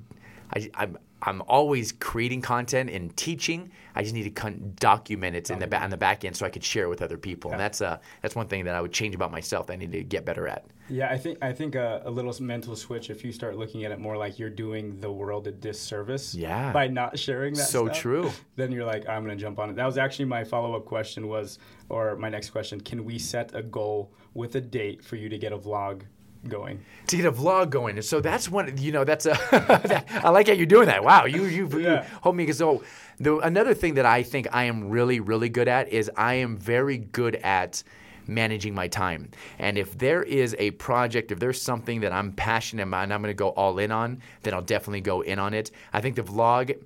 [0.55, 3.71] I I'm I'm always creating content and teaching.
[3.99, 6.47] I just need to con- document it in the ba- on the back end so
[6.47, 7.51] I could share it with other people.
[7.51, 9.67] And that's uh that's one thing that I would change about myself.
[9.67, 10.65] That I need to get better at.
[10.89, 13.91] Yeah, I think I think a, a little mental switch if you start looking at
[13.91, 16.33] it more like you're doing the world a disservice.
[16.33, 16.73] Yeah.
[16.73, 17.67] By not sharing that.
[17.67, 18.31] So stuff, true.
[18.57, 19.75] Then you're like, I'm gonna jump on it.
[19.75, 21.59] That was actually my follow up question was,
[21.89, 25.39] or my next question: Can we set a goal with a date for you to
[25.39, 26.03] get a vlog
[26.47, 26.85] going?
[27.09, 27.97] to get a vlog going.
[27.97, 31.03] And so that's one, you know, that's a, that, I like how you're doing that.
[31.03, 31.25] Wow.
[31.25, 32.47] You, you, you hold me.
[32.47, 32.83] Cuz so oh,
[33.19, 36.57] the, another thing that I think I am really, really good at is I am
[36.57, 37.83] very good at
[38.27, 39.31] managing my time.
[39.59, 43.23] And if there is a project, if there's something that I'm passionate about and I'm
[43.23, 45.71] going to go all in on, then I'll definitely go in on it.
[45.95, 46.77] I think the vlog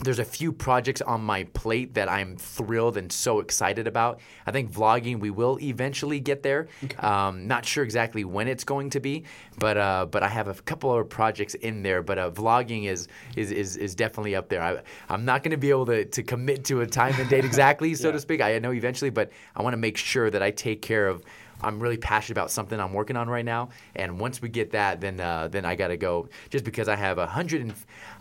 [0.00, 4.20] there's a few projects on my plate that I'm thrilled and so excited about.
[4.46, 6.68] I think vlogging we will eventually get there.
[6.98, 9.24] Um, not sure exactly when it's going to be,
[9.58, 12.02] but uh, but I have a couple of projects in there.
[12.02, 14.62] But uh, vlogging is is is, is definitely up there.
[14.62, 17.44] I, I'm not going to be able to, to commit to a time and date
[17.44, 18.40] exactly, so to speak.
[18.40, 21.22] I know eventually, but I want to make sure that I take care of.
[21.62, 25.00] I'm really passionate about something I'm working on right now, and once we get that,
[25.00, 26.28] then uh, then I got to go.
[26.50, 27.74] Just because I have a hundred, and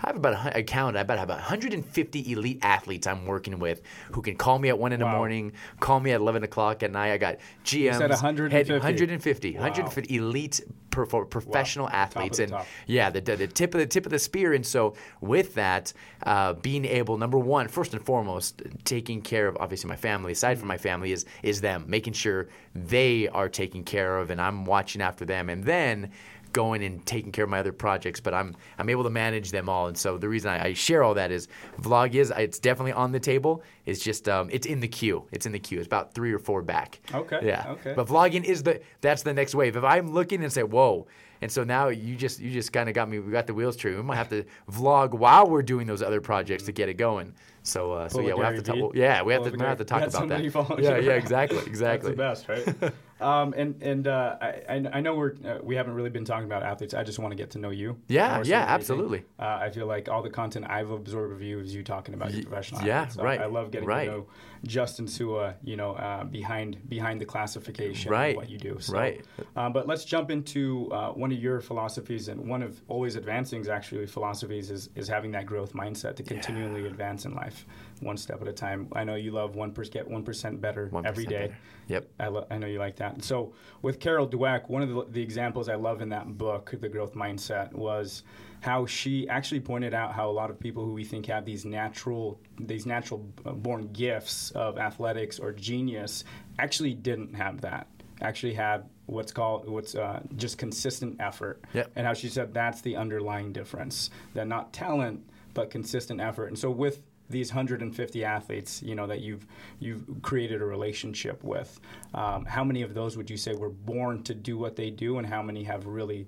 [0.03, 0.97] I have about a, count.
[0.97, 4.91] I about have 150 elite athletes I'm working with who can call me at one
[4.91, 5.17] in the Wow.
[5.17, 7.11] morning, call me at 11 o'clock at night.
[7.13, 8.73] I got GMs, said 150?
[8.73, 9.59] 150, Wow.
[9.61, 12.65] 150 elite pro- professional athletes, the and top.
[12.85, 14.53] yeah, the, the, the tip of the tip of the spear.
[14.53, 19.55] And so with that, uh, being able, number one, first and foremost, taking care of
[19.59, 20.33] obviously my family.
[20.33, 24.41] Aside from my family, is is them making sure they are taken care of, and
[24.41, 26.11] I'm watching after them, and then
[26.53, 28.19] going and taking care of my other projects.
[28.19, 31.03] But I'm I'm able to manage them all, and so the reason I, I share
[31.03, 31.47] all that is
[31.81, 33.63] vlog is it's definitely on the table.
[33.85, 35.25] It's just um, it's in the queue.
[35.31, 35.79] It's in the queue.
[35.79, 37.01] It's about three or four back.
[37.13, 37.65] Okay, Yeah.
[37.71, 37.93] okay.
[37.95, 39.75] But vlogging is the that's the next wave.
[39.75, 41.07] If I'm looking and say, whoa.
[41.41, 43.19] And so now you just you just kind of got me.
[43.19, 43.97] We got the wheels turning.
[43.97, 47.33] We might have to vlog while we're doing those other projects to get it going.
[47.63, 48.75] So uh, so yeah, we have to talk.
[48.77, 50.41] Well, yeah, we have to we have to talk about that.
[50.79, 52.13] Yeah, yeah, exactly, exactly.
[52.15, 52.93] That's the best, right?
[53.23, 56.61] um, and and uh, I, I know we're uh, we haven't really been talking about
[56.63, 56.93] athletes.
[56.93, 57.97] I just want to get to know you.
[58.07, 59.23] Yeah, yeah, absolutely.
[59.39, 62.33] Uh, I feel like all the content I've absorbed of you is you talking about
[62.33, 62.81] your professional.
[62.83, 63.15] yeah, athletes.
[63.15, 64.05] So right, I love getting right.
[64.05, 64.25] to know
[64.65, 65.55] Justin Sua.
[65.63, 68.77] You know, uh, behind behind the classification, Right, what you do.
[68.79, 69.25] So, right.
[69.55, 73.63] Um, but let's jump into uh, one of your philosophies, and one of always advancing
[73.69, 77.65] actually philosophies is is having that growth mindset to continually advance in life,
[78.03, 78.87] one step at a time.
[78.93, 81.47] I know you love one percent get one percent better 1% every day.
[81.47, 81.57] better.
[81.87, 82.09] Yep.
[82.19, 83.23] I, lo- I know you like that.
[83.23, 86.89] So with Carol Dweck, one of the, the examples I love in that book, The
[86.89, 88.23] Growth Mindset, was
[88.61, 91.65] how she actually pointed out how a lot of people who we think have these
[91.65, 96.23] natural these natural uh, born gifts of athletics or genius
[96.59, 97.87] actually didn't have that.
[98.21, 101.61] Actually had what's called what's uh, just consistent effort.
[101.73, 101.91] Yep.
[101.97, 104.09] And how she said that's the underlying difference.
[104.33, 106.47] That not talent but consistent effort.
[106.47, 109.45] And so with these 150 athletes, you know, that you've
[109.79, 111.79] you've created a relationship with.
[112.13, 115.17] Um, how many of those would you say were born to do what they do,
[115.17, 116.27] and how many have really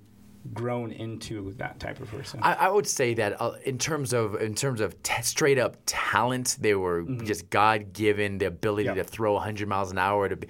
[0.53, 2.39] grown into that type of person?
[2.43, 5.77] I, I would say that uh, in terms of in terms of t- straight up
[5.85, 8.97] talent, they were just God given the ability Mm-hmm.
[8.97, 10.29] To throw 100 miles an hour.
[10.29, 10.47] To be,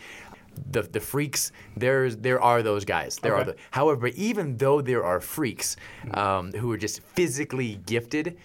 [0.72, 3.18] the the freaks, there's there are those guys.
[3.18, 3.44] There are.
[3.44, 6.20] The, however, even though there are freaks Mm-hmm.
[6.20, 8.38] um, who are just physically gifted.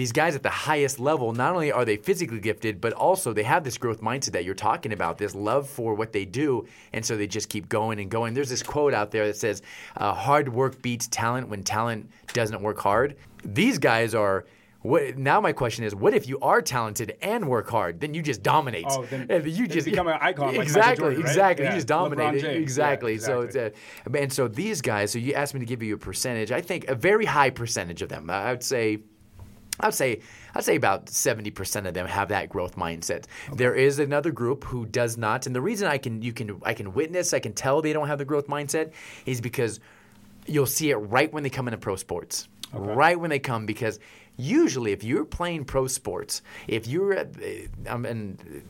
[0.00, 3.42] These guys at the highest level, not only are they physically gifted, but also they
[3.42, 7.04] have this growth mindset that you're talking about, this love for what they do, and
[7.04, 8.32] so they just keep going and going.
[8.32, 9.60] There's this quote out there that says,
[9.98, 14.46] uh, "Hard work beats talent when talent doesn't work hard." These guys are.
[14.82, 18.00] What, now my question is, what if you are talented and work hard?
[18.00, 18.86] Then you just dominate.
[18.88, 20.56] Oh, then you just become an icon.
[20.56, 21.28] Like exactly, Jordan, right?
[21.28, 21.64] exactly.
[21.66, 21.70] Yeah.
[21.72, 22.42] You just dominate.
[22.42, 23.12] Exactly.
[23.12, 23.72] Yeah, So it's a,
[24.06, 25.10] and so these guys.
[25.10, 26.50] So you asked me to give you a percentage.
[26.50, 28.30] I think a very high percentage of them.
[28.30, 29.00] I would say
[29.80, 30.20] I'd say
[30.54, 33.24] I'd say about 70% of them have that growth mindset.
[33.52, 36.74] There is another group who does not, and the reason I can you can I
[36.74, 38.92] can witness, I can tell they don't have the growth mindset
[39.26, 39.80] is because
[40.46, 42.48] you'll see it right when they come into pro sports.
[42.72, 43.98] Right when they come because
[44.36, 47.28] usually if you're playing pro sports, if you're at,
[47.88, 48.62] um, and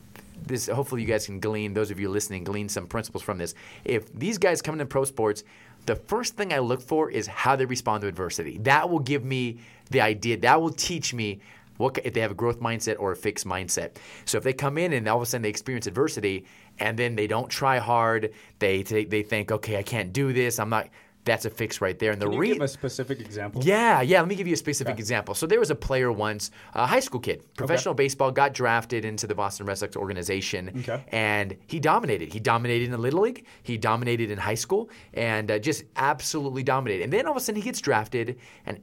[0.46, 3.54] this hopefully you guys can glean those of you listening glean some principles from this.
[3.84, 5.44] If these guys come into pro sports,
[5.86, 8.58] the first thing I look for is how they respond to adversity.
[8.58, 10.36] That will give me the idea.
[10.38, 11.40] That will teach me
[11.76, 13.92] what if they have a growth mindset or a fixed mindset.
[14.26, 16.44] So if they come in and all of a sudden they experience adversity
[16.78, 20.58] and then they don't try hard, they they, they think, okay, I can't do this.
[20.58, 20.88] I'm not.
[21.24, 22.12] That's a fix right there.
[22.12, 23.62] And the Can you re- give a specific example?
[23.62, 24.20] yeah, yeah.
[24.20, 25.00] Let me give you a specific Okay.
[25.00, 25.34] example.
[25.34, 29.26] So there was a player once, a high school kid, professional baseball, got drafted into
[29.26, 31.04] the Boston Red Sox organization, Okay.
[31.08, 32.32] and he dominated.
[32.32, 33.44] He dominated in the little league.
[33.62, 37.04] He dominated in high school, and uh, just absolutely dominated.
[37.04, 38.80] And then all of a sudden he gets drafted, and.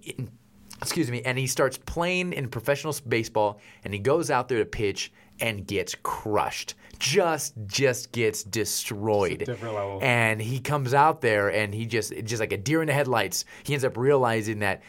[0.80, 4.65] excuse me, and he starts playing in professional baseball, and he goes out there to
[4.65, 6.76] pitch and gets crushed.
[7.00, 9.39] Just, just gets destroyed.
[9.45, 10.00] Different level.
[10.02, 13.45] And he comes out there, and he just, just like a deer in the headlights.
[13.63, 14.82] He ends up realizing that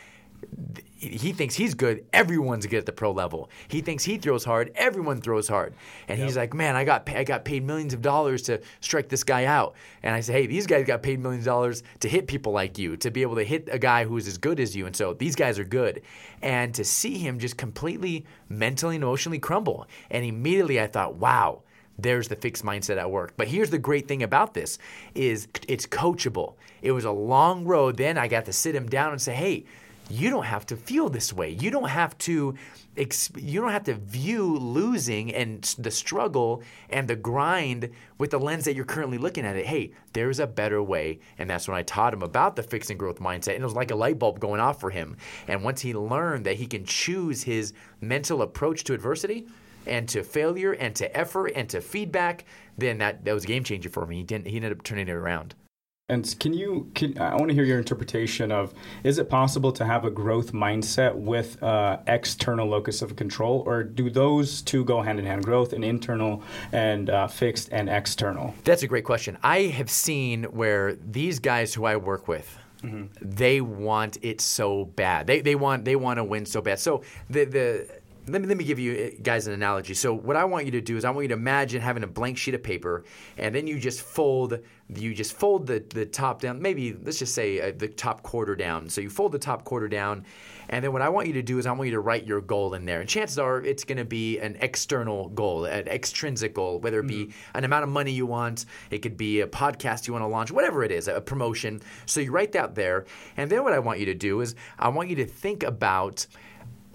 [0.98, 2.04] he thinks he's good.
[2.12, 3.50] Everyone's good at the pro level.
[3.68, 4.72] He thinks he throws hard.
[4.74, 5.74] Everyone throws hard.
[6.08, 9.08] And he's like, man, I got pa- I got paid millions of dollars to strike
[9.08, 9.76] this guy out.
[10.02, 12.78] And I say, hey, these guys got paid millions of dollars to hit people like
[12.78, 14.86] you, to be able to hit a guy who's as good as you.
[14.86, 16.02] And so these guys are good.
[16.42, 19.86] And to see him just completely mentally and emotionally crumble.
[20.10, 21.62] And immediately I thought, wow
[22.00, 23.34] there's the fixed mindset at work.
[23.36, 24.78] But here's the great thing about this
[25.16, 26.54] is it's coachable.
[26.80, 27.96] It was a long road.
[27.96, 29.64] Then I got to sit him down and say, "Hey,
[30.10, 31.50] you don't have to feel this way.
[31.50, 32.54] You don't have to
[33.36, 38.64] you don't have to view losing and the struggle and the grind with the lens
[38.64, 39.66] that you're currently looking at it.
[39.66, 42.98] Hey, there's a better way." And that's when I taught him about the fixed and
[42.98, 43.54] growth mindset.
[43.54, 45.16] And it was like a light bulb going off for him.
[45.46, 49.46] And once he learned that he can choose his mental approach to adversity,
[49.86, 52.44] and to failure and to effort and to feedback,
[52.76, 54.16] then that, that was a game changer for me.
[54.16, 55.54] He didn't he ended up turning it around.
[56.10, 56.90] And can you?
[56.94, 58.72] Can, I want to hear your interpretation of:
[59.04, 63.82] Is it possible to have a growth mindset with uh, external locus of control, or
[63.82, 65.44] do those two go hand in hand?
[65.44, 66.42] Growth and internal,
[66.72, 68.54] and uh, fixed and external.
[68.64, 69.36] That's a great question.
[69.42, 72.58] I have seen where these guys who I work with,
[73.20, 75.26] they want it so bad.
[75.26, 76.78] They, they want they want to win so bad.
[76.78, 77.97] So the the
[78.28, 79.94] let me let me give you uh, guys an analogy.
[79.94, 82.06] So what I want you to do is I want you to imagine having a
[82.06, 83.04] blank sheet of paper,
[83.36, 84.58] and then you just fold
[84.94, 86.60] you just fold the the top down.
[86.60, 88.88] Maybe let's just say uh, the top quarter down.
[88.88, 90.24] So you fold the top quarter down,
[90.68, 92.40] and then what I want you to do is I want you to write your
[92.40, 93.00] goal in there.
[93.00, 97.06] And chances are it's going to be an external goal, an extrinsic goal, whether it
[97.06, 100.28] be an amount of money you want, it could be a podcast you want to
[100.28, 101.80] launch, whatever it is, a promotion.
[102.06, 104.88] So you write that there, and then what I want you to do is I
[104.88, 106.26] want you to think about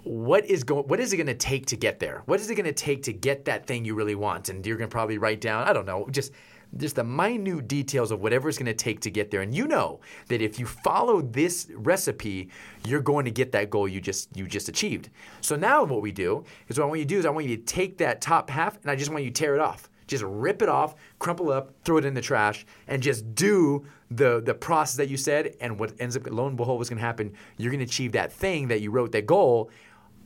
[0.04, 2.54] what is going what is it going to take to get there what is it
[2.54, 5.18] going to take to get that thing you really want and you're going to probably
[5.18, 6.32] write down i don't know just
[6.76, 9.66] just the minute details of whatever it's going to take to get there and you
[9.66, 12.50] know that if you follow this recipe
[12.86, 15.08] you're going to get that goal you just you just achieved
[15.40, 17.46] so now what we do is what i want you to do is i want
[17.46, 19.88] you to take that top half and i just want you to tear it off
[20.06, 24.40] just rip it off, crumple up, throw it in the trash, and just do the
[24.40, 25.56] the process that you said.
[25.60, 27.32] And what ends up, lo and behold, what's going to happen?
[27.56, 29.70] You're going to achieve that thing that you wrote, that goal,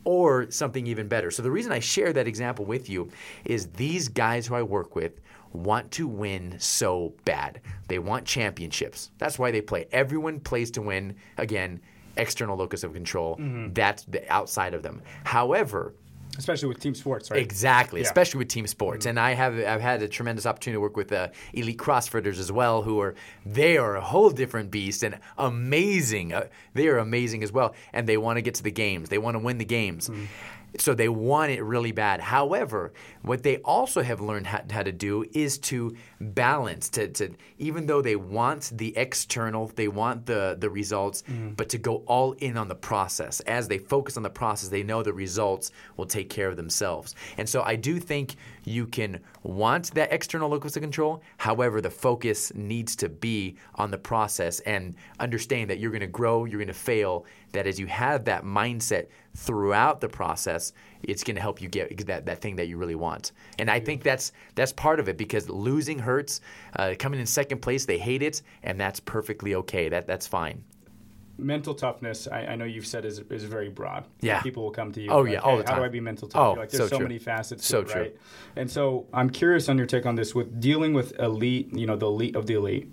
[0.09, 1.31] or something even better.
[1.31, 3.11] So the reason I share that example with you
[3.44, 5.21] is these guys who I work with
[5.53, 7.61] want to win so bad.
[7.88, 9.11] They want championships.
[9.18, 9.87] That's why they play.
[9.92, 11.14] Everyone plays to win.
[11.37, 11.83] Again,
[12.16, 13.37] external locus of control.
[13.37, 13.75] Mm-hmm.
[13.75, 15.03] That's the outside of them.
[15.25, 15.92] However,
[16.38, 17.40] especially with team sports, right?
[17.42, 18.07] Exactly, Yeah.
[18.07, 19.05] especially with team sports.
[19.07, 22.51] And I have I've had a tremendous opportunity to work with uh, elite CrossFitters as
[22.51, 26.33] well, who are they are a whole different beast and amazing.
[26.33, 29.09] Uh, they are amazing as well, and they want to get to the games.
[29.09, 30.11] They want to win the games.
[30.80, 32.20] So they want it really bad.
[32.20, 36.88] However, what they also have learned how, how to do is to balance.
[36.90, 41.50] To, to even though they want the external, they want the the results, mm-hmm.
[41.54, 43.40] but to go all in on the process.
[43.40, 47.14] As they focus on the process, they know the results will take care of themselves.
[47.36, 51.22] And so I do think you can want that external locus of control.
[51.38, 56.06] However, the focus needs to be on the process and understand that you're going to
[56.06, 59.06] grow, you're going to fail, that as you have that mindset
[59.38, 60.72] throughout the process,
[61.03, 63.33] it's going to help you get that, that thing that you really want.
[63.59, 66.40] And I think that's that's part of it because losing hurts.
[66.77, 69.88] Uh, coming in second place, they hate it, and that's perfectly okay.
[69.88, 70.64] That that's fine.
[71.40, 74.07] Mental toughness, I, I know you've said is, is very broad.
[74.20, 74.42] Yeah.
[74.42, 75.09] People will come to you.
[75.09, 75.85] Oh, like, yeah, all "Hey, the How do.
[75.85, 76.40] I be mental tough?
[76.40, 77.07] Oh, You're like, there's so so, true.
[77.07, 78.03] many facets So to it, true.
[78.03, 78.16] right?
[78.57, 81.94] And so I'm curious on your take on this with dealing with elite, you know,
[81.94, 82.90] the elite of the elite.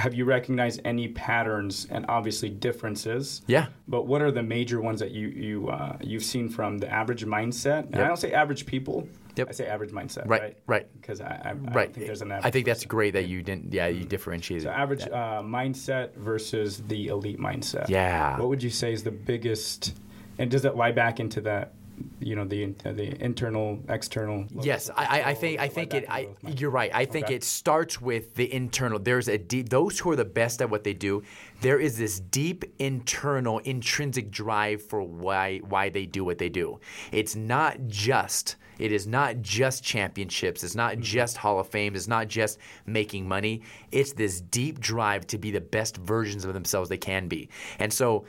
[0.00, 3.42] Have you recognized any patterns and obviously differences?
[3.46, 3.66] Yeah.
[3.86, 7.24] But what are the major ones that you you uh, you've seen from the average
[7.24, 7.82] mindset?
[7.86, 9.06] And I don't say average people.
[9.36, 9.48] Yep.
[9.48, 10.26] I say average mindset.
[10.26, 10.56] Right, Right.
[10.66, 10.86] right.
[11.00, 11.94] Because I, I, I right.
[11.94, 12.46] think there's an average.
[12.46, 13.72] I think that's great that you didn't.
[13.72, 14.64] Yeah, you differentiated.
[14.64, 17.88] So average uh, mindset versus the elite mindset.
[17.88, 18.38] Yeah.
[18.38, 19.94] What would you say is the biggest,
[20.38, 21.72] and does it lie back into that,
[22.20, 24.46] you know, the the internal, external?
[24.60, 26.04] Yes, I, I- think I think it.
[26.08, 26.90] I, you're right.
[26.94, 27.34] I think Okay.
[27.36, 28.98] it starts with the internal.
[28.98, 31.22] There's a deep, those who are the best at what they do.
[31.60, 36.80] There is this deep internal intrinsic drive for why why they do what they do.
[37.12, 38.56] It's not just.
[38.78, 40.64] It is not just championships.
[40.64, 41.02] It's not mm-hmm.
[41.02, 41.94] just Hall of Fame.
[41.94, 43.60] It's not just making money.
[43.92, 47.50] It's this deep drive to be the best versions of themselves they can be.
[47.78, 48.24] And so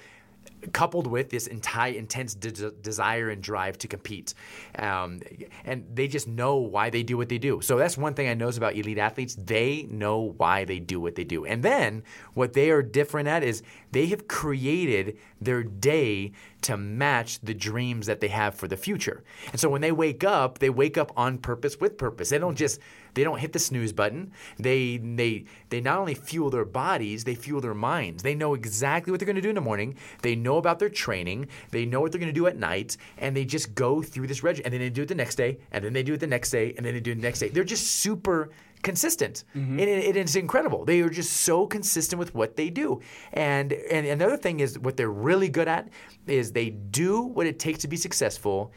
[0.73, 4.33] coupled with this entire intense de- desire and drive to compete.
[4.77, 5.21] Um,
[5.65, 7.61] and they just know why they do what they do.
[7.61, 9.35] So that's one thing I notice about elite athletes.
[9.35, 11.45] They know why they do what they do.
[11.45, 17.39] And then what they are different at is they have created their day to match
[17.41, 19.23] the dreams that they have for the future.
[19.51, 22.29] And so when they wake up, they wake up on purpose with purpose.
[22.29, 22.79] They don't just
[23.13, 24.31] they don't hit the snooze button.
[24.57, 28.23] They they they not only fuel their bodies, they fuel their minds.
[28.23, 29.95] They know exactly what they're going to do in the morning.
[30.21, 31.47] They know about their training.
[31.71, 34.43] They know what they're going to do at night, and they just go through this
[34.43, 34.65] regimen.
[34.65, 36.51] And then they do it the next day, and then they do it the next
[36.51, 37.49] day, and then they do it the next day.
[37.49, 38.49] They're just super
[38.81, 39.79] consistent, mm-hmm.
[39.79, 40.85] and it, it is incredible.
[40.85, 43.01] They are just so consistent with what they do.
[43.33, 45.89] And and another thing is what they're really good at
[46.27, 48.71] is they do what it takes to be successful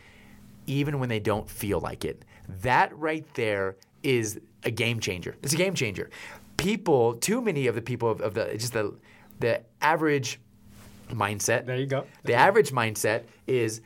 [0.66, 2.25] even when they don't feel like it.
[2.62, 5.37] That right there is a game changer.
[5.43, 6.11] It's a game changer.
[6.57, 8.95] People, too many of the people of, of the just the
[9.40, 10.40] the average
[11.11, 11.67] mindset.
[11.67, 12.07] There you go.
[12.25, 13.81] The average mindset is,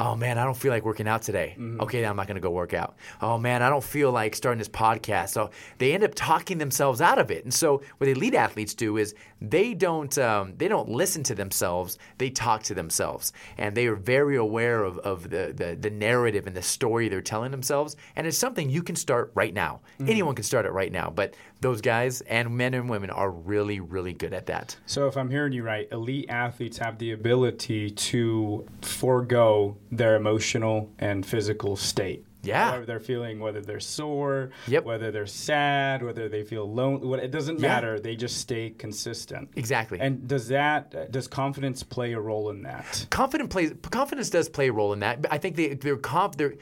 [0.00, 1.56] oh man, I don't feel like working out today.
[1.80, 2.96] Okay, then I'm not going to go work out.
[3.22, 5.30] Oh man, I don't feel like starting this podcast.
[5.30, 7.44] So they end up talking themselves out of it.
[7.44, 11.98] And so what elite athletes do is they don't um, they don't listen to themselves.
[12.18, 16.46] They talk to themselves, and they are very aware of, of the, the the narrative
[16.46, 17.96] and the story they're telling themselves.
[18.16, 19.80] And it's something you can start right now.
[20.00, 21.12] Anyone can start it right now.
[21.14, 24.76] But those guys and men and women are really really good at that.
[24.86, 30.90] So if I'm hearing you right, elite athletes have the ability to forego their emotional
[30.98, 32.24] and physical state.
[32.42, 32.66] Yeah.
[32.66, 34.84] Whatever they're feeling, whether they're sore, Yep.
[34.84, 37.68] whether they're sad, whether they feel lonely, what it doesn't Yeah.
[37.68, 37.98] matter.
[37.98, 39.48] They just stay consistent.
[39.56, 39.98] Exactly.
[39.98, 43.06] And does that does confidence play a role in that?
[43.10, 45.22] confident plays confidence does play a role in that.
[45.22, 46.54] But I think they they're conf they're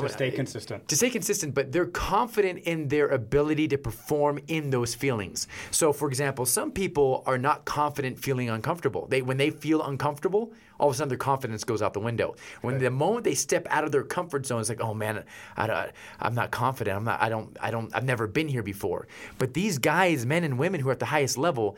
[0.00, 0.88] To stay consistent.
[0.88, 5.48] to stay consistent, but they're confident in their ability to perform in those feelings.
[5.70, 9.06] So, for example, some people are not confident feeling uncomfortable.
[9.06, 12.34] They when they feel uncomfortable, all of a sudden their confidence goes out the window.
[12.62, 15.24] When the moment they step out of their comfort zone, it's like, oh man,
[15.56, 16.96] I, don't- I'm not confident.
[16.96, 17.20] I'm not.
[17.20, 17.54] I don't.
[17.60, 17.94] I don't.
[17.94, 19.06] I've never been here before.
[19.38, 21.76] But these guys, men and women who are at the highest level,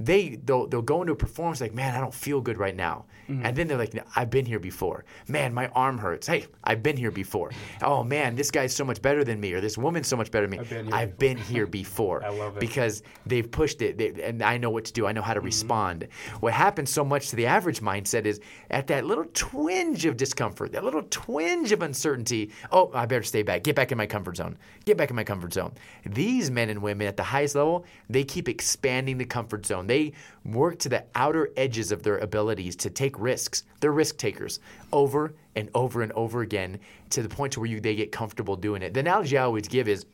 [0.00, 3.04] they they'll, they'll go into a performance like, man, I don't feel good right now,
[3.24, 3.46] Mm-hmm.
[3.46, 5.06] and then they're like, I've been here before.
[5.28, 6.26] Man, my arm hurts.
[6.26, 7.52] Hey, I've been here before.
[7.80, 10.46] Oh man, this guy's so much better than me, or this woman's so much better
[10.46, 10.58] than me.
[10.58, 12.22] I've been here I've been here before.
[12.22, 12.60] I love it.
[12.60, 15.06] because they've pushed it, they, and I know what to do.
[15.06, 15.46] I know how to Mm-hmm.
[15.46, 16.08] respond.
[16.40, 20.72] What happens so much to the average mindset is at that little twinge of discomfort,
[20.72, 22.50] that little twinge of uncertainty.
[22.70, 23.62] Oh, I better stay back.
[23.62, 24.58] Get back in my comfort zone.
[24.84, 25.72] Get back in my comfort zone.
[26.04, 29.83] These men and women at the highest level, they keep expanding the comfort zone.
[29.86, 30.12] They
[30.44, 33.64] work to the outer edges of their abilities to take risks.
[33.80, 34.60] They're risk takers
[34.92, 36.78] over and over and over again
[37.10, 38.94] to the point to where you, they get comfortable doing it.
[38.94, 40.06] The analogy I always give is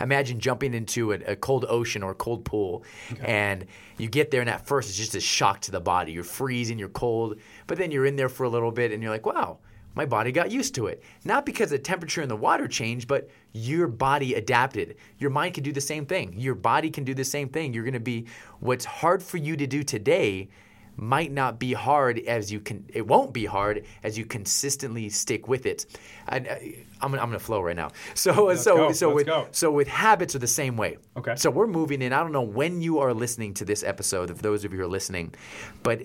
[0.00, 2.84] imagine jumping into a, a cold ocean or a cold pool
[3.22, 3.66] and
[3.98, 6.78] you get there and at first it's just a shock to the body you're freezing
[6.78, 9.58] you're cold but then you're in there for a little bit and you're like wow
[9.94, 13.28] my body got used to it not because the temperature in the water changed but
[13.56, 17.24] your body adapted your mind can do the same thing your body can do the
[17.24, 18.26] same thing you're going to be
[18.60, 20.48] what's hard for you to do today
[20.98, 25.46] might not be hard as you can it won't be hard as you consistently stick
[25.48, 25.86] with it
[26.28, 26.54] I, I, uh,
[27.02, 29.48] I'm, gonna- I'm gonna flow right now so so go, so let's with go.
[29.52, 30.96] so with habits are the same way.
[31.16, 31.36] Okay.
[31.36, 32.12] So we're moving in.
[32.14, 34.84] I don't know when you are listening to this episode, of those of you who
[34.84, 35.34] are listening,
[35.82, 35.98] but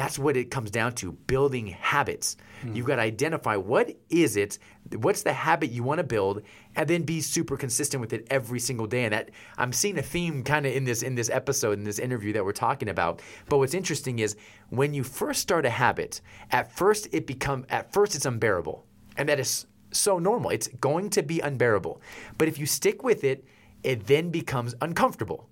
[0.00, 2.36] That's what it comes down to building habits.
[2.62, 2.74] Hmm.
[2.74, 4.58] You've got to identify what is it,
[5.04, 6.36] what's the habit you want to build,
[6.76, 9.04] and then be super consistent with it every single day.
[9.04, 11.98] And that I'm seeing a theme kind of in this in this episode, in this
[11.98, 13.20] interview that we're talking about.
[13.48, 14.36] But what's interesting is
[14.70, 18.84] when you first start a habit, at first it become at first it's unbearable.
[19.16, 20.50] And that is so normal.
[20.50, 22.00] It's going to be unbearable.
[22.38, 23.44] But if you stick with it,
[23.82, 25.48] it then becomes uncomfortable.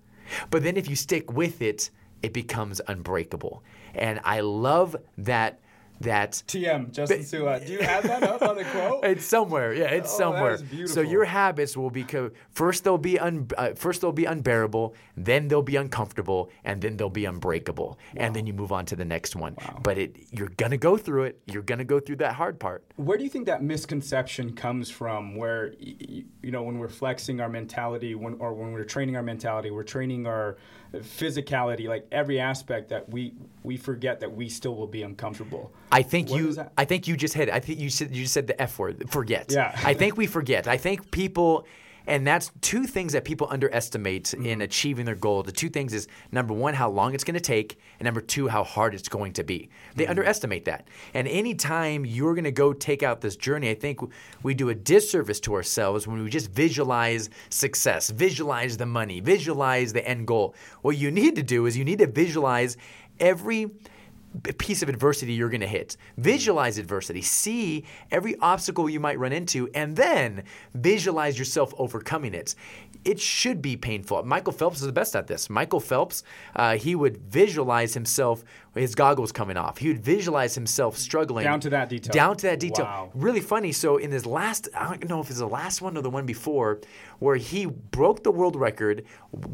[0.51, 1.91] But then if you stick with it,
[2.23, 3.63] it becomes unbreakable.
[3.95, 5.61] And I love that
[6.01, 7.59] that TM Justin Sua.
[7.61, 9.05] Do you have that up on the quote?
[9.05, 9.73] it's somewhere.
[9.75, 10.59] Yeah, it's Oh, somewhere.
[10.87, 15.49] So your habits will become first they'll be un, uh, first they'll be unbearable, then
[15.49, 19.05] they'll be uncomfortable, and then they'll be unbreakable, and then you move on to the
[19.05, 19.57] next one.
[19.83, 21.41] But it you're gonna go through it.
[21.47, 22.85] You're gonna go through that hard part.
[22.97, 25.37] Where do you think that misconception comes from?
[25.37, 29.71] Where you know when we're flexing our mentality, when or when we're training our mentality,
[29.71, 30.57] we're training our
[30.99, 33.33] physicality, like every aspect that we
[33.63, 35.73] we forget that we still will be uncomfortable.
[35.93, 36.57] I think What you.
[36.77, 37.49] I think you just hit.
[37.49, 37.55] it.
[37.55, 39.09] I think you said you just said the f word.
[39.11, 39.53] Forget.
[39.53, 39.79] Yeah.
[39.85, 40.67] I think we forget.
[40.67, 41.67] I think people,
[42.11, 44.47] and that's two things that people underestimate Mm-hmm.
[44.47, 45.43] in achieving their goal.
[45.43, 48.49] The two things is number one, how long it's going to take, and number two,
[48.49, 49.71] how hard it's going to be.
[49.95, 50.11] They Mm-hmm.
[50.11, 50.89] underestimate that.
[51.15, 54.01] And anytime you're going to go take out this journey, I think
[54.43, 59.93] we do a disservice to ourselves when we just visualize success, visualize the money, visualize
[59.93, 60.55] the end goal.
[60.83, 62.77] What you need to do is you need to visualize
[63.19, 63.71] every
[64.59, 65.97] piece of adversity you're going to hit.
[66.17, 67.23] Visualize adversity.
[67.23, 72.55] See every obstacle you might run into, and then visualize yourself overcoming it.
[73.05, 74.23] It should be painful.
[74.25, 75.49] Michael Phelps is the best at this.
[75.49, 76.23] Michael Phelps,
[76.55, 78.45] uh, he would visualize himself,
[78.75, 79.79] his goggles coming off.
[79.79, 81.45] He would visualize himself struggling.
[81.45, 82.13] Down to that detail.
[82.13, 82.85] Down to that detail.
[82.85, 83.11] Wow.
[83.15, 83.73] Really funny.
[83.73, 86.27] So in this last, I don't know if it's the last one or the one
[86.27, 86.81] before,
[87.19, 89.05] where he broke the world record.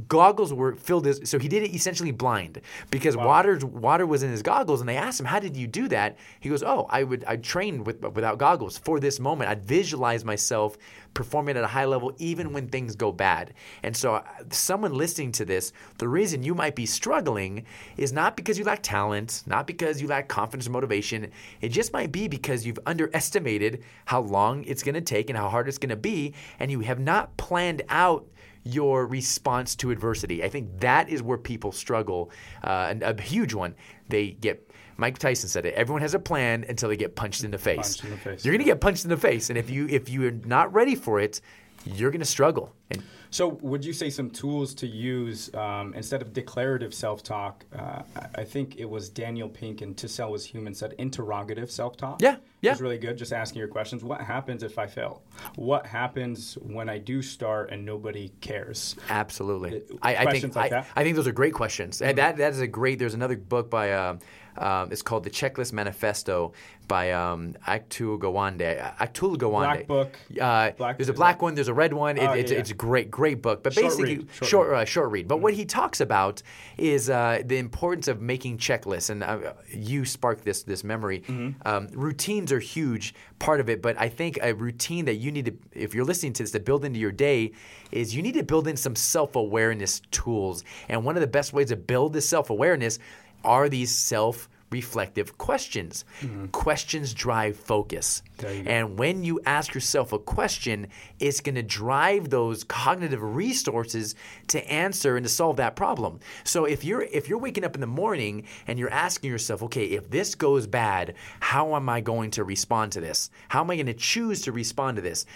[0.09, 1.07] Goggles were filled.
[1.07, 2.61] His, so he did it essentially blind
[2.91, 5.89] because water water was in his goggles, and they asked him, "How did you do
[5.89, 9.51] that?" He goes, "Oh, I would I trained with without goggles for this moment.
[9.51, 10.77] I'd visualize myself
[11.17, 15.33] performing at a high level even when things go bad." And so, uh, someone listening
[15.33, 17.65] to this, the reason you might be struggling
[17.97, 21.33] is not because you lack talent, not because you lack confidence or motivation.
[21.61, 25.49] It just might be because you've underestimated how long it's going to take and how
[25.49, 28.27] hard it's going to be, and you have not planned out
[28.67, 30.43] your response to adversity.
[30.43, 32.31] I think that is where people struggle,
[32.65, 33.75] uh, and a huge one.
[34.09, 34.66] They get.
[34.97, 35.75] Mike Tyson said it.
[35.75, 38.03] Everyone has a plan until they get punched in the face.
[38.03, 40.09] In the face, You're going to get punched in the face, and if you if
[40.09, 41.41] you're not ready for it,
[41.85, 42.73] you're going to struggle.
[42.91, 47.65] And So, would you say some tools to use um, instead of declarative self talk?
[47.77, 48.03] Uh,
[48.35, 52.23] I- think it was Daniel Pink and To Sell Was Human said interrogative self talk.
[52.23, 52.73] Yeah, yeah.
[52.73, 53.19] It's really good.
[53.19, 54.03] Just asking your questions.
[54.05, 55.23] What happens if I fail?
[55.57, 58.97] What happens when I do start and nobody cares?
[59.11, 59.79] Absolutely.
[59.79, 60.85] Uh, I, I think like I, that?
[60.85, 60.99] Mm-hmm.
[60.99, 62.01] I think those are great questions.
[62.01, 62.99] And that that is a great.
[62.99, 63.93] There's another book by.
[63.93, 64.21] Um,
[64.59, 66.53] um, it's called The Checklist Manifesto
[66.89, 68.97] by um, Atul Gawande.
[68.99, 69.87] Atul Gawande.
[69.87, 70.19] Black book.
[70.41, 71.55] Uh, Black- there's a black one.
[71.55, 72.17] There's a red one.
[72.17, 73.63] It, Oh, it's, yeah, it's a great, great book.
[73.63, 74.83] But Short basically, read, short short, read.
[74.83, 75.29] uh, short read.
[75.29, 76.43] But what he talks about
[76.77, 79.11] is uh, the importance of making checklists.
[79.11, 81.21] And uh, you sparked this this memory.
[81.21, 81.67] Mm-hmm.
[81.69, 83.83] Um, routines are huge part of it.
[83.83, 86.61] But I think a routine that you need to, if you're listening to this, to
[86.61, 87.53] build into your day,
[87.93, 90.65] is you need to build in some self awareness tools.
[90.89, 92.99] And one of the best ways to build this self awareness
[93.47, 96.05] are these self reflective questions.
[96.21, 96.47] Mm-hmm.
[96.47, 98.23] Questions drive focus.
[98.39, 98.71] There you go.
[98.71, 100.89] And when you ask yourself a question,
[101.21, 104.15] it's going to drive those cognitive resources
[104.49, 106.21] to answer and to solve that problem.
[106.45, 109.85] So if you're if you're waking up in the morning and you're asking yourself, okay,
[109.85, 113.31] if this goes bad, how am I going to respond to this?
[113.49, 115.27] How am I going to choose to respond to this?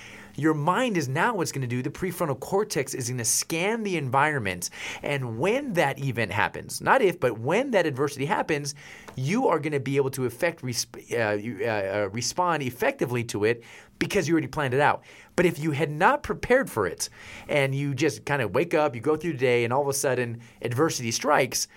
[0.41, 1.82] Your mind is now what's going to do.
[1.82, 4.70] The prefrontal cortex is going to scan the environment.
[5.03, 8.74] And when that event happens, not if, but when that adversity happens,
[9.16, 13.64] you are going to be able to effect, uh, uh, uh, respond effectively to it
[13.99, 15.03] because you already planned it out.
[15.36, 17.11] But if you had not prepared for it
[17.47, 19.88] and you just kind of wake up, you go through the day, and all of
[19.88, 21.68] a sudden adversity strikes,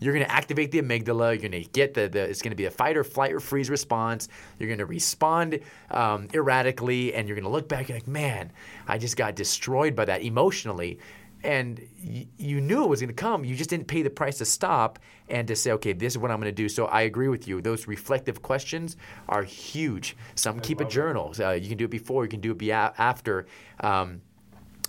[0.00, 1.32] you're going to activate the amygdala.
[1.32, 3.40] You're going to get the, the it's going to be a fight or flight or
[3.40, 4.28] freeze response.
[4.58, 8.52] You're going to respond um, erratically, and you're going to look back and like, man,
[8.88, 10.98] I just got destroyed by that emotionally.
[11.42, 13.44] And y- you knew it was going to come.
[13.44, 14.98] You just didn't pay the price to stop
[15.28, 16.68] and to say, okay, this is what I'm going to do.
[16.68, 17.62] So I agree with you.
[17.62, 18.96] Those reflective questions
[19.28, 20.16] are huge.
[20.34, 21.34] Some keep a journal.
[21.38, 22.24] Uh, you can do it before.
[22.24, 23.46] You can do it be a- after.
[23.80, 24.20] Um,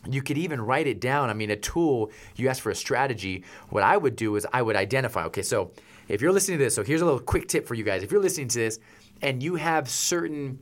[0.10, 1.30] you could even write it down.
[1.30, 3.44] I mean, a tool, you ask for a strategy.
[3.70, 5.72] What I would do is I would identify, okay, so
[6.08, 8.04] if you're listening to this, so here's a little quick tip for you guys.
[8.04, 8.80] If you're listening to this
[9.22, 10.60] and you have certain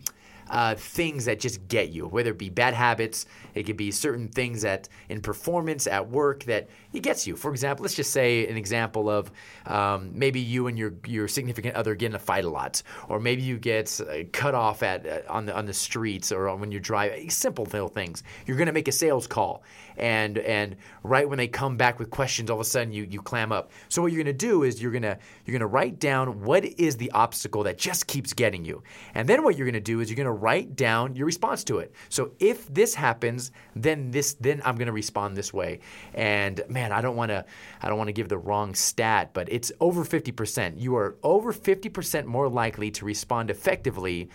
[0.49, 3.25] uh, things that just get you, whether it be bad habits,
[3.59, 7.35] it could be certain things that in performance at work that it gets you.
[7.35, 9.29] For example, let's just say an example of
[9.65, 13.19] um, maybe you and your your significant other get in a fight a lot, or
[13.19, 16.71] maybe you get uh, cut off at uh, on the on the streets or when
[16.71, 17.29] you're driving.
[17.29, 18.23] Simple little things.
[18.45, 19.63] You're going to make a sales call,
[19.97, 23.21] and and right when they come back with questions, all of a sudden you you
[23.21, 23.71] clam up.
[23.89, 26.41] So what you're going to do is you're going to you're going to write down
[26.43, 28.83] what is the obstacle that just keeps getting you,
[29.13, 31.65] and then what you're going to do is you're going to write down your response
[31.65, 31.93] to it.
[32.07, 35.79] So if this happens, then this then I'm going to respond this way.
[36.13, 37.45] And man, I don't want to
[37.81, 40.79] I don't want to give the wrong stat, but it's over 50%.
[40.79, 44.29] You are over 50% more likely to respond effectively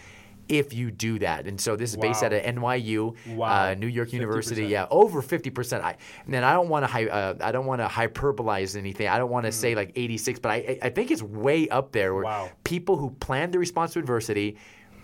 [0.46, 1.46] if you do that.
[1.46, 2.28] And so this is based Wow.
[2.28, 3.70] of NYU, Wow.
[3.70, 4.64] uh, New York University.
[4.66, 4.68] 50%.
[4.68, 5.80] Yeah, over 50%.
[5.82, 5.96] I,
[6.26, 9.08] and then I don't want to uh, I don't want to hyperbolize anything.
[9.08, 12.12] I don't want to say like 86, but I I think it's way up there
[12.14, 12.26] where Mm.
[12.26, 12.50] Wow.
[12.62, 14.56] people who plan the response to adversity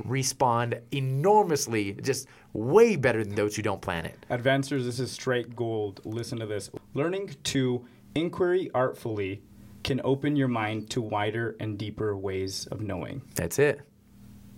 [0.05, 4.19] respond enormously just way better than those who don't plan it.
[4.31, 6.01] Advancers, this is straight gold.
[6.05, 6.71] Listen to this.
[6.95, 7.85] Learning to
[8.15, 9.43] inquiry artfully
[9.83, 13.23] can open your mind to wider and deeper ways of knowing.
[13.35, 13.81] That's it.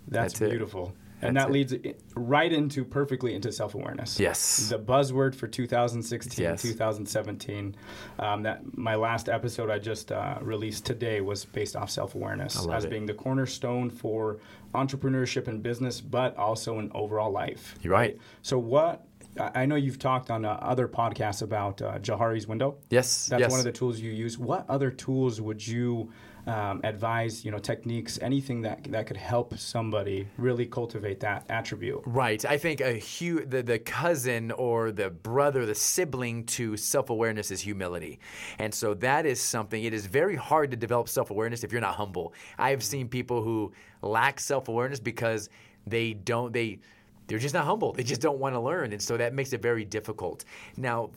[0.07, 0.93] That's, That's it.
[1.23, 1.53] And That's that it.
[1.53, 4.19] leads right into perfectly into self awareness.
[4.19, 4.69] Yes.
[4.69, 6.61] The buzzword for 2016, Yes.
[6.61, 7.75] 2017.
[8.19, 12.67] Um, that my last episode I just uh, released today was based off self awareness
[12.67, 12.89] as it.
[12.89, 14.39] being the cornerstone for
[14.73, 17.75] entrepreneurship and business, but also in overall life.
[17.81, 18.17] You're right.
[18.41, 19.05] So what?
[19.39, 22.77] I I know you've talked on uh, other podcasts about uh, Johari's window.
[22.89, 23.27] Yes.
[23.27, 23.49] That's yes.
[23.51, 24.37] one of the tools you use.
[24.37, 26.11] What other tools would you
[26.47, 27.43] um, advise?
[27.45, 32.01] You know, techniques, anything that that could help somebody really cultivate that attribute.
[32.05, 32.43] Right.
[32.45, 37.51] I think a hu- the, the cousin or the brother, the sibling to self awareness
[37.51, 38.19] is humility.
[38.59, 41.81] And so that is something, it is very hard to develop self awareness if you're
[41.81, 42.33] not humble.
[42.57, 45.49] I have seen people who lack self awareness because
[45.85, 46.79] they don't, they,
[47.27, 47.93] they're just not humble.
[47.93, 48.91] They just don't want to learn.
[48.91, 50.45] And so that makes it very difficult.
[50.77, 51.11] Now,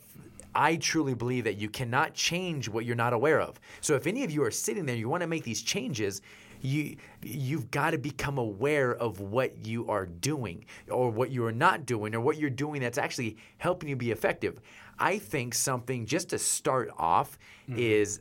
[0.57, 3.61] I truly believe that you cannot change what you're not aware of.
[3.83, 6.23] So if any of you are sitting there, you want to make these changes,
[6.63, 11.53] you you've got to become aware of what you are doing or what you are
[11.53, 14.63] not doing or what you're doing that's actually helping you be effective.
[14.99, 17.39] I think something just to start off
[17.69, 17.79] mm-hmm.
[17.79, 18.21] is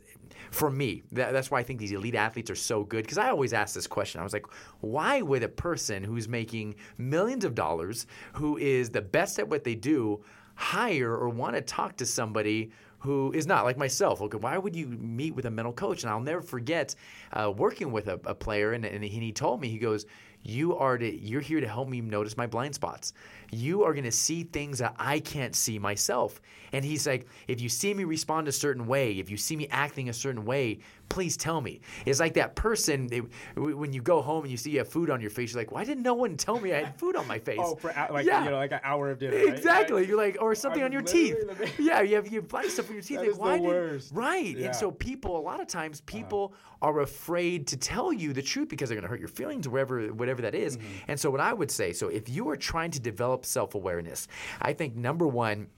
[0.50, 3.04] for me, that, that's why I think these elite athletes are so good.
[3.04, 4.20] Because I always ask this question.
[4.20, 4.46] I was like,
[4.80, 9.64] why would a person who's making millions of dollars, who is the best at what
[9.64, 10.22] they do,
[10.56, 14.20] hire or want to talk to somebody who is not like myself.
[14.20, 16.02] Okay, why would you meet with a mental coach?
[16.02, 16.94] And I'll never forget
[17.32, 20.06] uh, working with a, a player, and, and he told me, he goes,
[20.42, 23.12] "You are to, you're here to help me notice my blind spots.
[23.52, 26.40] You are going to see things that I can't see myself."
[26.72, 29.68] And he's like, "If you see me respond a certain way, if you see me
[29.70, 33.20] acting a certain way, please tell me." It's like that person it,
[33.56, 35.52] when you go home and you see you have food on your face.
[35.52, 37.76] You're like, "Why didn't no one tell me I had food on my face?" Oh,
[37.76, 38.44] for like Yeah.
[38.44, 39.36] you know, like an hour of dinner.
[39.36, 39.48] right?
[39.48, 40.06] Exactly.
[40.06, 41.36] You're like, or something I'm on your teeth.
[41.78, 43.20] yeah, you have you have stuff on your teeth.
[43.20, 44.56] That like, why did- right.
[44.56, 44.66] Yeah.
[44.66, 48.68] And so people, a lot of times, people are afraid to tell you the truth
[48.68, 50.76] because they're going to hurt your feelings, wherever, whatever that is.
[50.76, 50.86] Mm-hmm.
[51.08, 54.28] And so, what I would say, so if you are trying to develop self awareness,
[54.60, 55.68] I think number one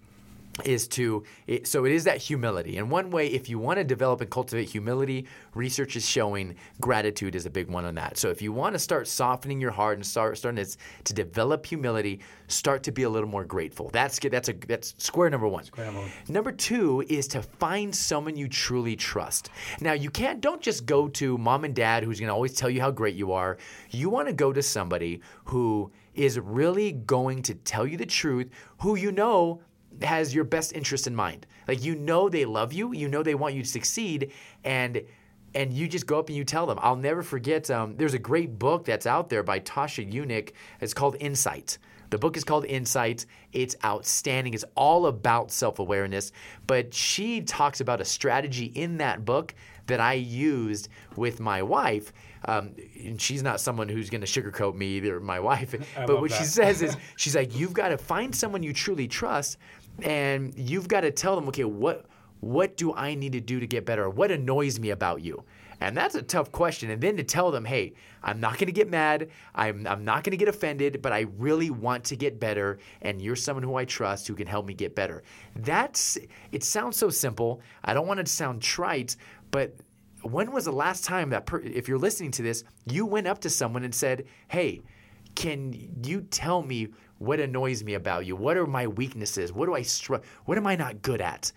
[0.65, 3.85] is to it, so it is that humility and one way if you want to
[3.85, 8.31] develop and cultivate humility research is showing gratitude is a big one on that so
[8.31, 12.21] if you want to start softening your heart and start starting to, to develop humility
[12.47, 16.01] start to be a little more grateful that's that's a that's square number one number
[16.01, 16.11] one.
[16.29, 19.51] Number two is to find someone you truly trust.
[19.81, 22.71] Now, you can't, don't just go to mom and dad who's going to always tell
[22.71, 23.59] you how great you are.
[23.91, 28.51] You want to go to somebody who is really going to tell you the truth,
[28.81, 29.61] who you know
[30.03, 31.47] has your best interest in mind.
[31.67, 34.33] Like, you know they love you, you know they want you to succeed,
[34.65, 35.03] and
[35.55, 36.79] and you just go up and you tell them.
[36.83, 37.71] I'll never forget.
[37.71, 40.53] Um, there's a great book that's out there by Tasha Eurich.
[40.81, 41.79] It's called Insight.
[42.11, 43.27] The book is called Insight.
[43.53, 44.55] It's outstanding.
[44.55, 46.33] It's all about self awareness.
[46.67, 49.55] But she talks about a strategy in that book
[49.87, 52.13] that I used with my wife.
[52.45, 52.75] Um,
[53.05, 55.75] and she's not someone who's going to sugarcoat me either, my wife.
[55.97, 59.09] but love what she says is, she's like, you've got to find someone you truly
[59.09, 59.59] trust,
[60.03, 62.07] and you've got to tell them, okay, what
[62.41, 64.09] what do I need to do to get better?
[64.09, 65.43] What annoys me about you?
[65.81, 66.91] And that's a tough question.
[66.91, 69.31] And then to tell them, hey, I'm not going to get mad.
[69.55, 72.79] I'm, I'm not going to get offended, but I really want to get better.
[73.03, 75.23] And you're someone who I trust who can help me get better.
[75.57, 76.19] That's,
[76.51, 77.61] it sounds so simple.
[77.85, 79.17] I don't want it to sound trite,
[79.51, 79.75] but
[80.23, 83.41] when was the last time that, per, if you're listening to this, you went up
[83.41, 84.83] to someone and said, hey,
[85.37, 85.73] can
[86.05, 86.89] you tell me
[87.19, 88.37] what annoys me about you?
[88.37, 89.53] What are my weaknesses?
[89.53, 91.53] What do I str- What am I not good at?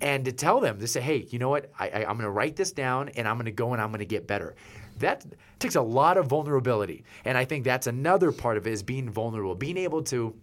[0.00, 1.70] And to tell them to say, hey, you know what?
[1.78, 3.88] I, I, I'm going to write this down and I'm going to go and I'm
[3.88, 4.54] going to get better.
[4.98, 5.24] that
[5.58, 7.04] takes a lot of vulnerability.
[7.24, 10.34] And I think that's another part of it is being vulnerable, being able to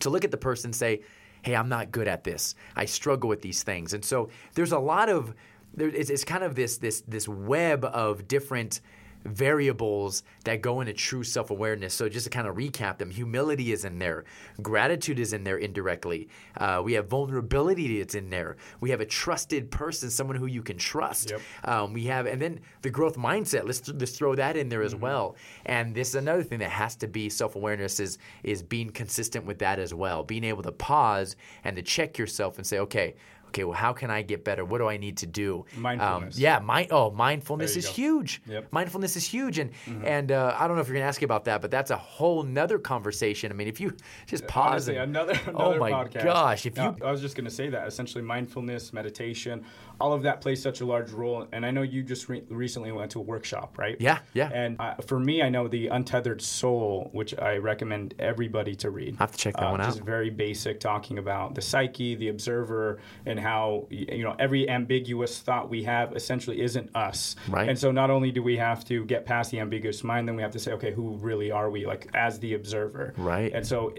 [0.00, 1.02] to look at the person and say,
[1.42, 2.54] "Hey, I'm not good at this.
[2.76, 5.34] I struggle with these things." And so there's a lot of
[5.74, 8.80] there, it's, it's kind of this this this web of different
[9.24, 11.94] variables that go into true self awareness.
[11.94, 14.24] So, just to kind of recap them, humility is in there,
[14.62, 16.28] gratitude is in there indirectly.
[16.56, 18.56] Uh, we have vulnerability that's in there.
[18.80, 21.30] We have a trusted person, someone who you can trust.
[21.30, 21.40] Yep.
[21.64, 23.64] Um, we have, and then the growth mindset.
[23.66, 25.02] Let's let's throw that in there as Mm-hmm.
[25.02, 25.36] well.
[25.66, 29.44] And this is another thing that has to be self awareness is is being consistent
[29.46, 30.22] with that as well.
[30.24, 33.14] Being able to pause and to check yourself and say, okay.
[33.50, 34.64] Okay, well, how can I get better?
[34.64, 35.64] What do I need to do?
[35.76, 36.38] Um, Mindfulness.
[36.38, 36.88] yeah, mind.
[36.92, 37.92] Oh, mindfulness is go.
[37.92, 38.40] huge.
[38.46, 38.68] Yep.
[38.72, 39.72] Mindfulness is huge, and
[40.04, 41.90] and uh, I don't know if you're going to ask me about that, but that's
[41.90, 43.50] a whole nother conversation.
[43.50, 43.96] I mean, if you
[44.26, 46.22] just pause, Honestly, and- another, oh my podcast.
[46.24, 49.64] gosh, if you I was just going to say that essentially mindfulness, meditation,
[50.00, 51.46] all of that plays such a large role.
[51.52, 53.96] And I know you just re- recently went to a workshop, right?
[54.00, 54.50] Yeah, yeah.
[54.52, 59.16] And uh, for me, I know the Untethered Soul, which I recommend everybody to read.
[59.18, 59.86] I have to check that Uh, one out.
[59.86, 65.40] Just very basic, talking about the psyche, the observer, and how you know every ambiguous
[65.40, 67.36] thought we have essentially isn't us.
[67.48, 67.68] Right.
[67.68, 70.42] And so not only do we have to get past the ambiguous mind, then we
[70.42, 73.12] have to say, okay, who really are we, like as the observer?
[73.16, 73.52] Right.
[73.52, 73.94] And so,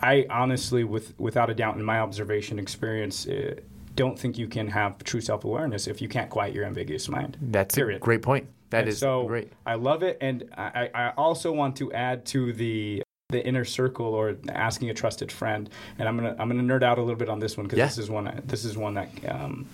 [0.00, 3.26] I honestly, with without a doubt, in my observation experience.
[3.26, 3.54] Uh,
[3.94, 7.36] don't think you can have true self-awareness if you can't quiet your ambiguous mind.
[7.40, 7.96] that's period.
[7.96, 8.48] a great point.
[8.70, 9.52] That And is so great.
[9.66, 14.06] I love it, and I, I also want to add to the the inner circle
[14.14, 15.68] or asking a trusted friend.
[15.98, 17.86] And I'm gonna I'm gonna nerd out a little bit on this one because Yeah.
[17.86, 19.08] this is one this is one that.
[19.28, 19.66] Um,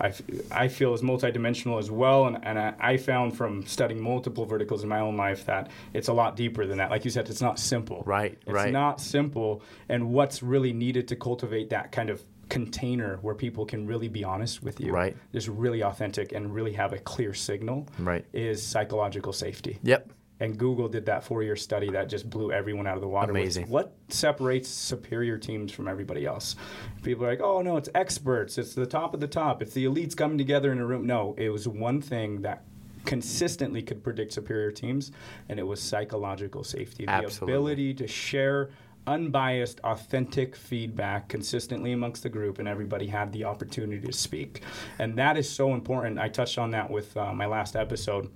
[0.00, 0.12] I,
[0.52, 4.84] I feel is multidimensional as well, and, and I, I found from studying multiple verticals
[4.84, 6.88] in my own life that it's a lot deeper than that.
[6.88, 8.04] Like you said, it's not simple.
[8.06, 8.72] Right, It's right.
[8.72, 13.86] not simple, and what's really needed to cultivate that kind of container where people can
[13.86, 15.16] really be honest with you, Right.
[15.32, 18.24] just really authentic and really have a clear signal, Right.
[18.32, 19.78] is psychological safety.
[19.82, 20.12] Yep.
[20.40, 23.32] And Google did that four-year study that just blew everyone out of the water.
[23.32, 23.68] with Amazing.
[23.68, 26.54] What separates superior teams from everybody else?
[27.02, 28.56] People are like, "Oh no, it's experts.
[28.56, 29.62] It's the top of the top.
[29.62, 32.62] It's the elites coming together in a room." No, it was one thing that
[33.04, 35.10] consistently could predict superior teams,
[35.48, 37.04] and it was psychological safety.
[37.06, 37.54] The Absolutely.
[37.54, 38.70] ability to share
[39.08, 44.62] unbiased, authentic feedback consistently amongst the group, and everybody had the opportunity to speak.
[44.98, 46.18] And that is so important.
[46.18, 48.30] I touched on that with uh, my last episode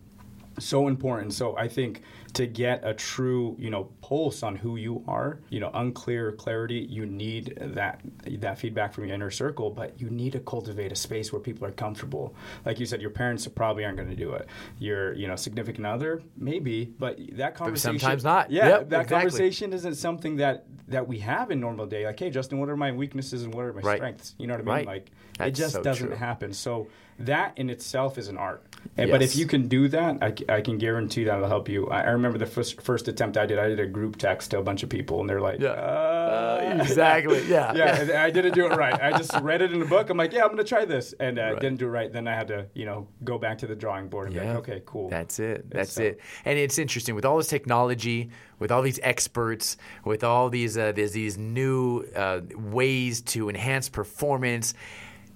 [0.59, 1.33] so important.
[1.33, 2.03] So I think
[2.35, 6.87] to get a true, you know, pulse on who you are, you know, unclear clarity,
[6.89, 8.01] you need that
[8.41, 11.67] that feedback from your inner circle, but you need to cultivate a space where people
[11.67, 12.35] are comfortable.
[12.65, 14.49] Like you said, your parents probably aren't going to do it.
[14.79, 18.51] Your, you know, significant other, maybe, but that conversation sometimes not.
[18.51, 19.17] Yeah, Yep, that exactly.
[19.17, 22.07] conversation isn't something that that we have in normal day.
[22.07, 23.97] Like, hey, Justin, what are my weaknesses and what are my Right.
[23.99, 24.35] strengths?
[24.39, 24.75] You know what I mean?
[24.75, 24.87] Right.
[24.87, 25.11] Like,
[25.41, 26.17] it just so doesn't true.
[26.17, 26.53] happen.
[26.53, 28.65] So that in itself is an art.
[28.97, 31.89] And, But if you can do that, I can guarantee that'll help you.
[31.89, 33.59] I, I remember the first first attempt I did.
[33.59, 35.71] I did a group text to a bunch of people, and they're like, Yeah.
[35.71, 37.43] uh, exactly.
[37.49, 37.75] Yeah.
[37.75, 38.93] yeah, I didn't do it right.
[39.01, 40.11] I just read it in a book.
[40.11, 41.61] I'm like, yeah, I'm gonna try this, and uh, Right.
[41.61, 42.13] didn't do it right.
[42.13, 44.51] Then I had to, you know, go back to the drawing board and be Yeah.
[44.55, 45.09] like, okay, cool.
[45.09, 45.71] That's it.
[45.71, 46.21] That's so- it.
[46.45, 50.93] And it's interesting with all this technology, with all these experts, with all these uh,
[50.93, 54.75] there's these new uh, ways to enhance performance.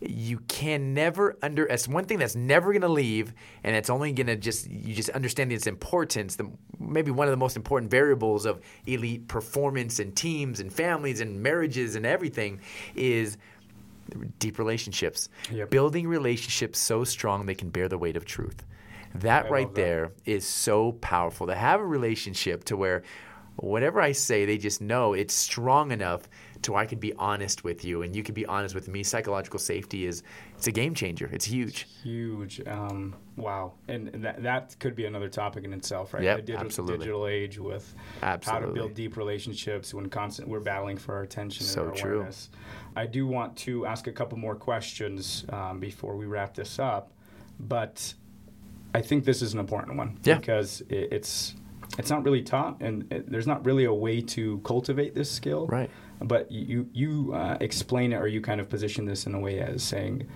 [0.01, 1.64] You can never under.
[1.66, 3.32] It's one thing that's never going to leave,
[3.64, 6.36] and it's only going to just you just understand its importance.
[6.36, 11.20] The maybe one of the most important variables of elite performance and teams and families
[11.20, 12.61] and marriages and everything
[12.94, 13.38] is
[14.38, 15.28] deep relationships.
[15.51, 15.70] Yep.
[15.70, 18.64] Building relationships so strong they can bear the weight of truth.
[19.14, 19.80] That I right love that.
[19.80, 23.03] there is so powerful to have a relationship to where
[23.57, 26.29] whatever I say, they just know it's strong enough
[26.63, 29.03] to I can be honest with you and you can be honest with me.
[29.03, 30.23] Psychological safety is
[30.57, 31.29] it's a game changer.
[31.33, 31.87] It's huge.
[32.03, 32.61] huge.
[32.67, 36.23] Um, wow, and that, that could be another topic in itself, right?
[36.23, 36.99] Yep, the digital, absolutely.
[36.99, 41.65] digital age with how to build deep relationships when constant we're battling for our attention
[41.65, 42.15] So and our true.
[42.17, 42.51] awareness.
[42.95, 47.13] I do want to ask a couple more questions um, before we wrap this up,
[47.61, 48.15] but
[48.95, 50.39] I think this is an important one Yeah.
[50.39, 51.55] because it, it's
[51.99, 55.66] it's not really taught, and it, there's not really a way to cultivate this skill.
[55.66, 55.91] Right.
[56.20, 59.61] But you you uh, explain it, or you kind of position this in a way
[59.61, 60.26] as saying,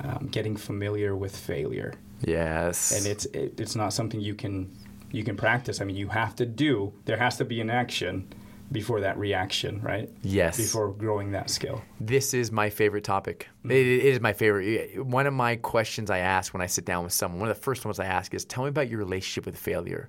[0.00, 1.92] um, getting familiar with failure,
[2.24, 2.92] Yes.
[2.96, 4.70] and it's it, it's not something you can
[5.12, 5.80] you can practice.
[5.80, 6.92] I mean, you have to do.
[7.04, 8.28] There has to be an action
[8.72, 10.10] before that reaction, right?
[10.22, 10.56] Yes.
[10.56, 11.82] Before growing that skill.
[12.00, 13.48] This is my favorite topic.
[13.60, 13.70] Mm-hmm.
[13.70, 15.04] It, it is my favorite.
[15.06, 17.62] One of my questions I ask when I sit down with someone, one of the
[17.62, 20.08] first ones I ask is, "Tell me about your relationship with failure."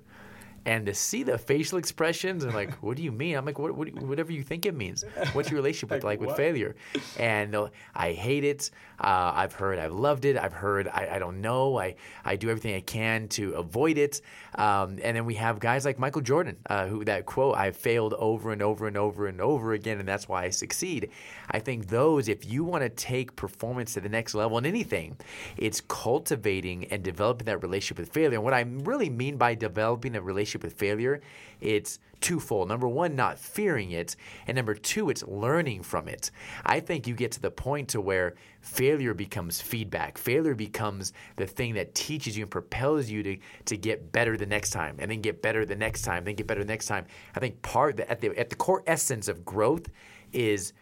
[0.68, 3.36] And to see the facial expressions and like, what do you mean?
[3.36, 5.02] I'm like, what, what whatever you think it means.
[5.32, 6.76] What's your relationship with like, Like with failure?
[7.18, 7.56] And
[7.94, 8.70] I hate it.
[9.00, 10.36] Uh, I've heard I've loved it.
[10.36, 11.78] I've heard I, I don't know.
[11.78, 14.20] I I do everything I can to avoid it.
[14.58, 18.12] Um, and then we have guys like Michael Jordan, uh, who that quote, "I failed
[18.14, 21.10] over and over and over and over again, and that's why I succeed."
[21.50, 25.16] I think those, if you want to take performance to the next level in anything,
[25.56, 28.34] it's cultivating and developing that relationship with failure.
[28.34, 31.20] And what I really mean by developing a relationship with failure,
[31.60, 32.68] it's twofold.
[32.68, 34.16] Number one, not fearing it,
[34.46, 36.30] and number two, it's learning from it.
[36.64, 40.18] I think you get to the point to where failure becomes feedback.
[40.18, 44.46] Failure becomes the thing that teaches you and propels you to to get better the
[44.46, 47.06] next time, and then get better the next time, then get better the next time.
[47.34, 49.88] I think part at the at the core essence of growth
[50.32, 50.72] is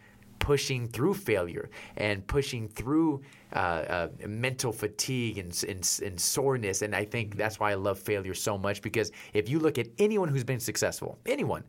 [0.47, 3.21] pushing through failure and pushing through
[3.51, 6.83] uh, uh, mental fatigue and, and, and soreness.
[6.83, 9.87] And I think that's why I love failure so much because if you look at
[9.99, 11.65] anyone who's been successful, anyone,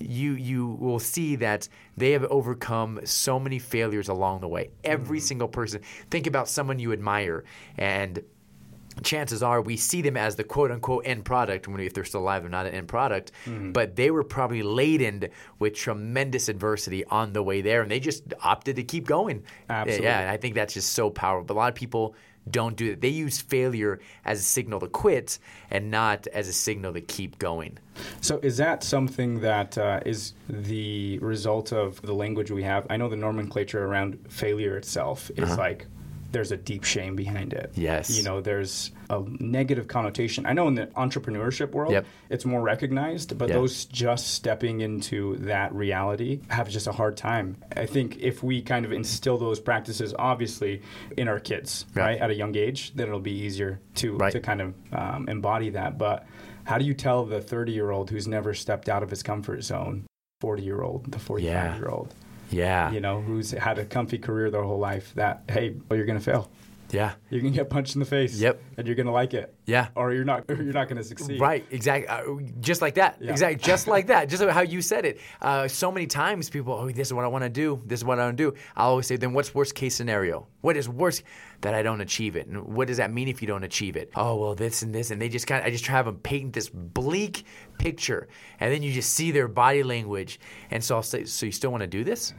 [0.00, 4.70] you you will see that they have overcome so many failures along the way.
[4.82, 5.80] Every single person.
[6.10, 7.44] Think about someone you admire
[7.78, 8.20] and
[9.02, 12.20] chances are we see them as the quote unquote end product when if they're still
[12.20, 15.28] alive they're not an end product but they were probably laden
[15.58, 19.42] with tremendous adversity on the way there and they just opted to keep going.
[19.68, 20.06] Absolutely.
[20.06, 21.44] yeah and i think that's just so powerful.
[21.44, 22.14] But a lot of people
[22.48, 25.38] don't do it they use failure as a signal to quit
[25.70, 27.78] and not as a signal to keep going.
[28.20, 32.86] So is that something that uh, is the result of the language we have?
[32.90, 35.86] I know the nomenclature around failure itself is like
[36.32, 37.72] there's a deep shame behind it.
[37.74, 38.10] Yes.
[38.16, 40.44] You know, there's a negative connotation.
[40.46, 42.06] I know in the entrepreneurship world, Yep.
[42.30, 43.56] it's more recognized, but Yeah.
[43.56, 47.56] those just stepping into that reality have just a hard time.
[47.76, 50.82] I think if we kind of instill those practices, obviously,
[51.16, 52.02] in our kids, Yeah.
[52.02, 54.32] right, at a young age, then it'll be easier to, Right.
[54.32, 55.98] to kind of um, embody that.
[55.98, 56.26] But
[56.64, 59.62] how do you tell the 30 year old who's never stepped out of his comfort
[59.62, 60.04] zone,
[60.40, 62.22] 40 year old, the 45 year old, yeah
[62.90, 66.24] you know, who's had a comfy career their whole life, that, hey, well, you're to
[66.24, 66.50] fail.
[66.90, 68.38] Yeah You're going to get punched in the face.
[68.38, 68.62] Yep.
[68.76, 69.54] And you're going to like it.
[69.64, 71.40] yeah Or you're not, or you're not going to succeed.
[71.40, 72.08] Right, exactly.
[72.08, 73.18] Uh, just like that.
[73.20, 73.30] Yeah.
[73.30, 74.28] Exactly, just like that.
[74.28, 75.20] Just how you said it.
[75.40, 77.82] Uh, so many times people, oh, this is what I want to do.
[77.86, 78.56] This is what I want to do.
[78.76, 80.46] I always say, then what's worst case scenario?
[80.60, 81.22] What is worst
[81.62, 82.46] that I don't achieve it?
[82.46, 84.10] And what does that mean if you don't achieve it?
[84.14, 86.06] Oh, well, this and this, and they just kind of, I just try to have
[86.06, 87.44] them paint this bleak
[87.78, 88.28] picture,
[88.60, 91.70] and then you just see their body language, and so I'll say, so you still
[91.70, 92.34] want to do this?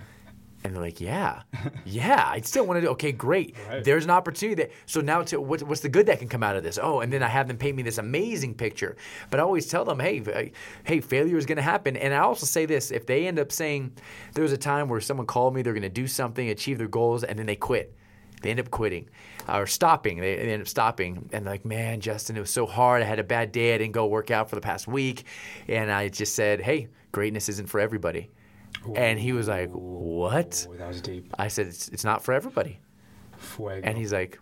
[0.64, 1.44] And they're like, yeah,
[1.86, 2.88] yeah, I still want to do.
[2.90, 3.56] Okay, great.
[3.70, 3.84] Right.
[3.84, 4.72] There's an opportunity that.
[4.86, 6.80] So now, to, what, what's the good that can come out of this?
[6.82, 8.98] Oh, and then I have them paint me this amazing picture.
[9.30, 10.52] But I always tell them, hey,
[10.84, 11.96] hey, failure is going to happen.
[11.96, 13.94] And I also say this: if they end up saying
[14.34, 16.88] there was a time where someone called me, they're going to do something, achieve their
[16.88, 17.94] goals, and then they quit.
[18.42, 19.10] They end up quitting
[19.48, 20.20] or stopping.
[20.20, 23.02] They, they end up stopping, and like, man, Justin, it was so hard.
[23.02, 23.74] I had a bad day.
[23.74, 25.26] I didn't go work out for the past week,
[25.68, 28.30] and I just said, hey, greatness isn't for everybody.
[28.96, 30.68] And he was like, what?
[30.78, 31.34] That was deep.
[31.38, 32.80] I said, it's, it's not for everybody.
[33.38, 33.82] Fuego.
[33.84, 34.40] And he's like,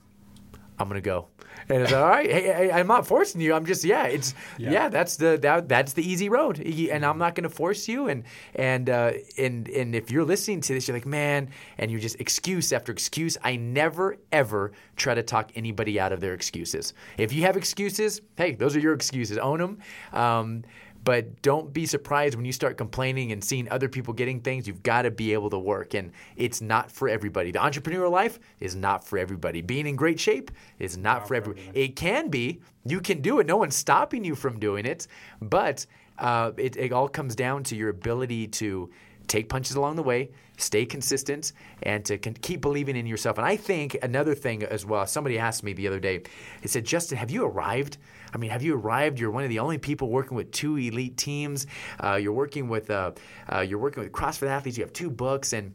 [0.77, 1.27] I'm gonna go.
[1.69, 2.29] And it's like, all right.
[2.29, 3.53] Hey, hey, I'm not forcing you.
[3.53, 4.05] I'm just yeah.
[4.05, 4.71] It's yeah.
[4.71, 4.89] Yeah.
[4.89, 6.59] that's the that, that's the easy road.
[6.59, 8.09] And I'm not gonna force you.
[8.09, 8.23] And
[8.55, 12.19] and uh, and and if you're listening to this, you're like man, and you're just
[12.19, 13.37] excuse after excuse.
[13.43, 16.93] I never ever try to talk anybody out of their excuses.
[17.17, 19.37] If you have excuses, hey, those are your excuses.
[19.37, 19.79] Own them.
[20.11, 20.63] Um,
[21.05, 24.67] but don't be surprised when you start complaining and seeing other people getting things.
[24.67, 27.51] You've got to be able to work, and it's not for everybody.
[27.51, 29.61] The entrepreneurial life is not for everybody.
[29.61, 31.69] Being in great shape is not, for everybody.
[31.73, 32.59] It can be.
[32.85, 33.45] You can do it.
[33.45, 35.07] No one's stopping you from doing it,
[35.39, 35.85] but
[36.17, 38.89] uh, it, it all comes down to your ability to
[39.27, 41.53] take punches along the way, stay consistent,
[41.83, 43.37] and to con- keep believing in yourself.
[43.37, 45.05] And I think another thing as well.
[45.05, 46.23] Somebody asked me the other day.
[46.61, 47.97] He said, "Justin, have you arrived?"
[48.35, 49.17] I mean, have you arrived?
[49.17, 51.67] You're one of the only people working with two elite teams.
[52.03, 53.13] Uh, you're working with uh,
[53.51, 54.77] uh, you're working with CrossFit athletes.
[54.77, 55.73] You have two books, and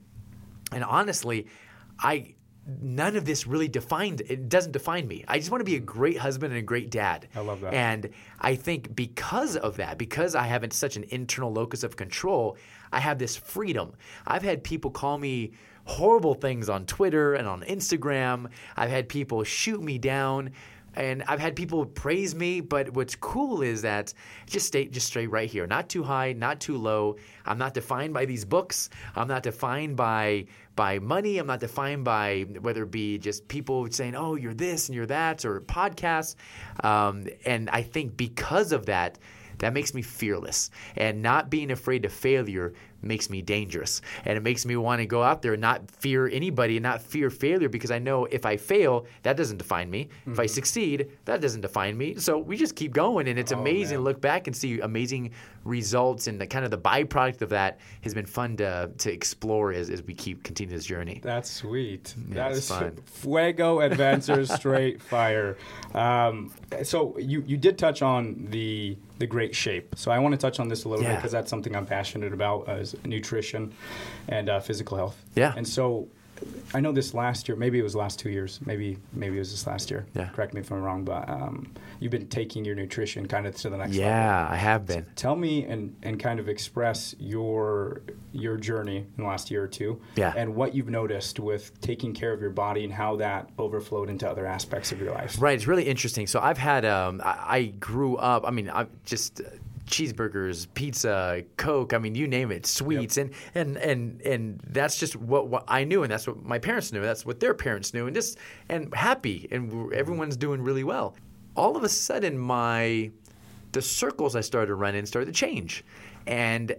[0.70, 1.46] and honestly,
[1.98, 2.34] I
[2.82, 4.20] none of this really defined.
[4.28, 5.24] It doesn't define me.
[5.26, 7.28] I just want to be a great husband and a great dad.
[7.34, 7.72] I love that.
[7.72, 12.58] And I think because of that, because I have such an internal locus of control,
[12.92, 13.94] I have this freedom.
[14.26, 15.52] I've had people call me
[15.84, 18.50] horrible things on Twitter and on Instagram.
[18.76, 20.52] I've had people shoot me down.
[20.94, 24.12] And I've had people praise me, but what's cool is that
[24.46, 25.66] just stay just stay right here.
[25.66, 27.16] Not too high, not too low.
[27.46, 28.90] I'm not defined by these books.
[29.14, 31.38] I'm not defined by by money.
[31.38, 35.06] I'm not defined by whether it be just people saying, "Oh, you're this and you're
[35.06, 36.34] that," or podcasts.
[36.82, 39.18] Um, and I think because of that,
[39.60, 40.70] that makes me fearless.
[40.96, 45.06] And not being afraid of failure makes me dangerous and it makes me want to
[45.06, 48.44] go out there and not fear anybody and not fear failure because I know if
[48.44, 50.08] I fail, that doesn't define me.
[50.20, 50.32] Mm-hmm.
[50.32, 52.16] If I succeed, that doesn't define me.
[52.16, 54.04] So we just keep going and it's oh, amazing man.
[54.04, 55.30] to look back and see amazing
[55.64, 59.72] results and the kind of the byproduct of that has been fun to to explore
[59.72, 61.20] as, as we keep continue this journey.
[61.22, 62.14] That's sweet.
[62.28, 62.98] Yeah, that is fun.
[63.06, 65.56] Fuego Advancers Straight Fire.
[65.94, 66.52] Um,
[66.82, 69.94] so you you did touch on the the great shape.
[69.96, 71.12] So I want to touch on this a little yeah.
[71.12, 73.72] bit because that's something I'm passionate about uh, is nutrition
[74.26, 75.22] and uh, physical health.
[75.36, 75.54] Yeah.
[75.56, 76.08] And so
[76.72, 79.50] I know this last year, maybe it was last two years, maybe maybe it was
[79.50, 80.06] this last year.
[80.14, 80.28] Yeah.
[80.28, 83.70] Correct me if I'm wrong, but um, you've been taking your nutrition kind of to
[83.70, 84.20] the next yeah, level.
[84.20, 85.04] Yeah, I have been.
[85.06, 89.64] So tell me and, and kind of express your your journey in the last year
[89.64, 90.00] or two.
[90.16, 90.32] Yeah.
[90.36, 94.28] And what you've noticed with taking care of your body and how that overflowed into
[94.28, 95.40] other aspects of your life.
[95.40, 95.56] Right.
[95.56, 96.26] It's really interesting.
[96.26, 98.44] So I've had um, I, I grew up.
[98.46, 99.40] I mean, I've just
[99.90, 101.92] cheeseburgers, pizza, Coke.
[101.92, 103.32] I mean, you name it, sweets, yep.
[103.54, 106.92] and and and and that's just what, what I knew, and that's what my parents
[106.92, 107.02] knew.
[107.02, 108.38] That's what their parents knew, and just
[108.68, 111.16] and happy, and everyone's doing really well.
[111.56, 113.10] All of a sudden, my
[113.72, 115.84] the circles I started to run in started to change,
[116.26, 116.74] and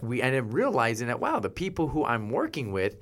[0.00, 2.96] we ended up realizing that wow, the people who I'm working with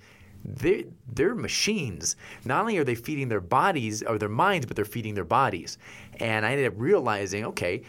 [0.44, 0.82] they're,
[1.12, 2.16] they're machines.
[2.44, 5.78] Not only are they feeding their bodies or their minds, but they're feeding their bodies.
[6.20, 7.82] And I ended up realizing, okay,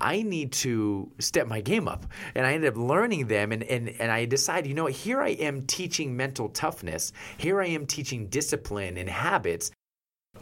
[0.00, 2.06] I need to step my game up.
[2.34, 5.30] And I ended up learning them and, and, and I decided, you know, here I
[5.30, 7.12] am teaching mental toughness.
[7.36, 9.70] Here I am teaching discipline and habits.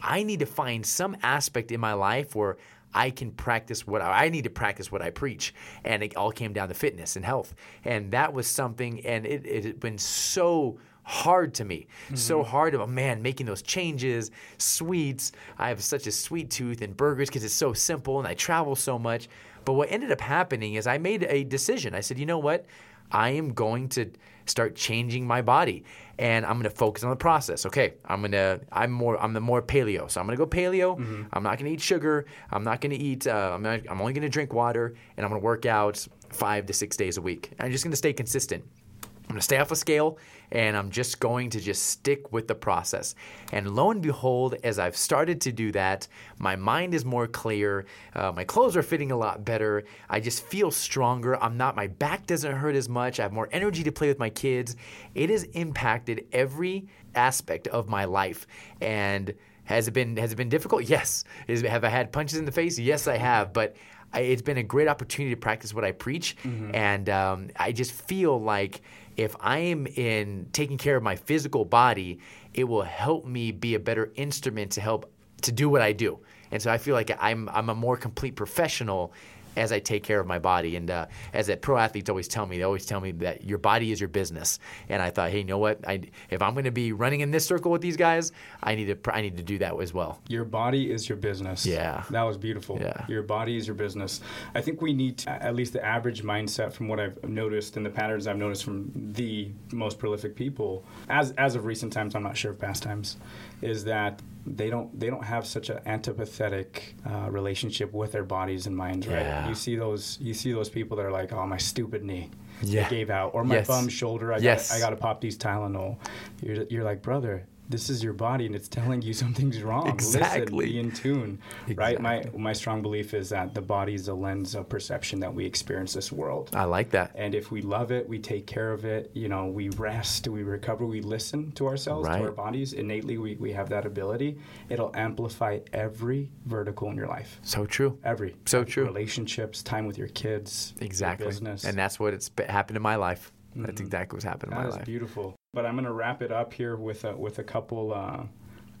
[0.01, 2.57] I need to find some aspect in my life where
[2.93, 5.53] I can practice what I, I, need to practice what I preach.
[5.83, 7.53] And it all came down to fitness and health.
[7.83, 11.87] And that was something, and it, it had been so hard to me.
[12.07, 12.15] Mm-hmm.
[12.15, 15.31] So hard of a man making those changes, sweets.
[15.57, 18.75] I have such a sweet tooth and burgers because it's so simple and I travel
[18.75, 19.29] so much.
[19.63, 21.95] But what ended up happening is I made a decision.
[21.95, 22.65] I said, you know what?
[23.09, 24.11] I am going to
[24.47, 25.85] start changing my body
[26.19, 27.65] and I'm going to focus on the process.
[27.65, 30.11] Okay, I'm going to I'm more I'm the more paleo.
[30.11, 30.97] So I'm going to go paleo.
[30.97, 31.23] Mm-hmm.
[31.31, 32.25] I'm not going to eat sugar.
[32.51, 35.25] I'm not going to eat uh, I'm not, I'm only going to drink water and
[35.25, 37.53] I'm going to work out 5 to 6 days a week.
[37.61, 38.65] I'm just going to stay consistent.
[39.03, 40.17] I'm going to stay off a scale
[40.51, 43.15] and I'm just going to just stick with the process.
[43.51, 46.07] And lo and behold, as I've started to do that,
[46.39, 47.85] my mind is more clear.
[48.15, 49.83] Uh, my clothes are fitting a lot better.
[50.09, 51.41] I just feel stronger.
[51.41, 53.19] I'm not, my back doesn't hurt as much.
[53.19, 54.75] I have more energy to play with my kids.
[55.15, 58.47] It has impacted every aspect of my life.
[58.79, 59.33] And
[59.65, 60.83] has it been has it been difficult?
[60.83, 61.25] Yes.
[61.47, 62.79] Is, have I had punches in the face?
[62.79, 63.51] Yes, I have.
[63.51, 63.75] But
[64.13, 66.73] I, it's been a great opportunity to practice what I preach, mm-hmm.
[66.73, 68.81] and um, I just feel like
[69.17, 72.19] if I am in taking care of my physical body,
[72.53, 75.11] it will help me be a better instrument to help
[75.41, 76.19] to do what I do.
[76.51, 79.11] And so I feel like I'm I'm a more complete professional
[79.57, 80.75] as I take care of my body.
[80.75, 83.57] And uh, as that pro athletes always tell me, they always tell me that your
[83.57, 84.59] body is your business.
[84.87, 85.79] And I thought, hey, you know what?
[85.87, 88.31] I, if I'm going to be running in this circle with these guys,
[88.61, 90.21] I need to I need to do that as well.
[90.27, 91.65] Your body is your business.
[91.65, 92.77] Yeah, that was beautiful.
[92.79, 94.21] Yeah, your body is your business.
[94.53, 97.85] I think we need to, at least the average mindset from what I've noticed and
[97.85, 102.15] the patterns I've noticed from the most prolific people, as as of recent times.
[102.15, 103.17] I'm not sure of past times,
[103.61, 108.65] is that they don't they don't have such an antipathetic uh, relationship with their bodies
[108.65, 109.47] and minds, right?
[109.47, 112.29] You see those you see those people that are like, oh, my stupid knee,
[112.61, 112.89] yeah.
[112.89, 113.67] gave out, or my yes.
[113.67, 114.69] bum shoulder, I yes.
[114.69, 115.97] got I got to pop these Tylenol.
[116.41, 119.87] You're you're like, brother, this is your body and it's telling you something's wrong.
[119.89, 120.67] Exactly.
[120.67, 121.39] Listen, be in tune.
[121.67, 121.75] Exactly.
[121.75, 122.01] Right?
[122.01, 125.45] My my strong belief is that the body is a lens of perception that we
[125.45, 126.49] experience this world.
[126.53, 127.11] I like that.
[127.15, 130.43] And if we love it, we take care of it, you know, we rest, we
[130.43, 132.19] recover, we listen to ourselves, right.
[132.19, 132.73] to our bodies.
[132.73, 134.37] Innately we, we have that ability.
[134.69, 137.39] It'll amplify every vertical in your life.
[137.41, 137.97] So true.
[138.03, 138.35] Every.
[138.45, 138.85] So true.
[138.85, 141.25] Relationships, time with your kids, exactly.
[141.25, 141.63] Your business.
[141.63, 143.31] And that's what it's happened in my life.
[143.51, 143.65] Mm-hmm.
[143.65, 144.79] That's exactly what's happened in that my life.
[144.79, 145.36] That's beautiful.
[145.53, 148.23] But I'm going to wrap it up here with a, with a couple, uh,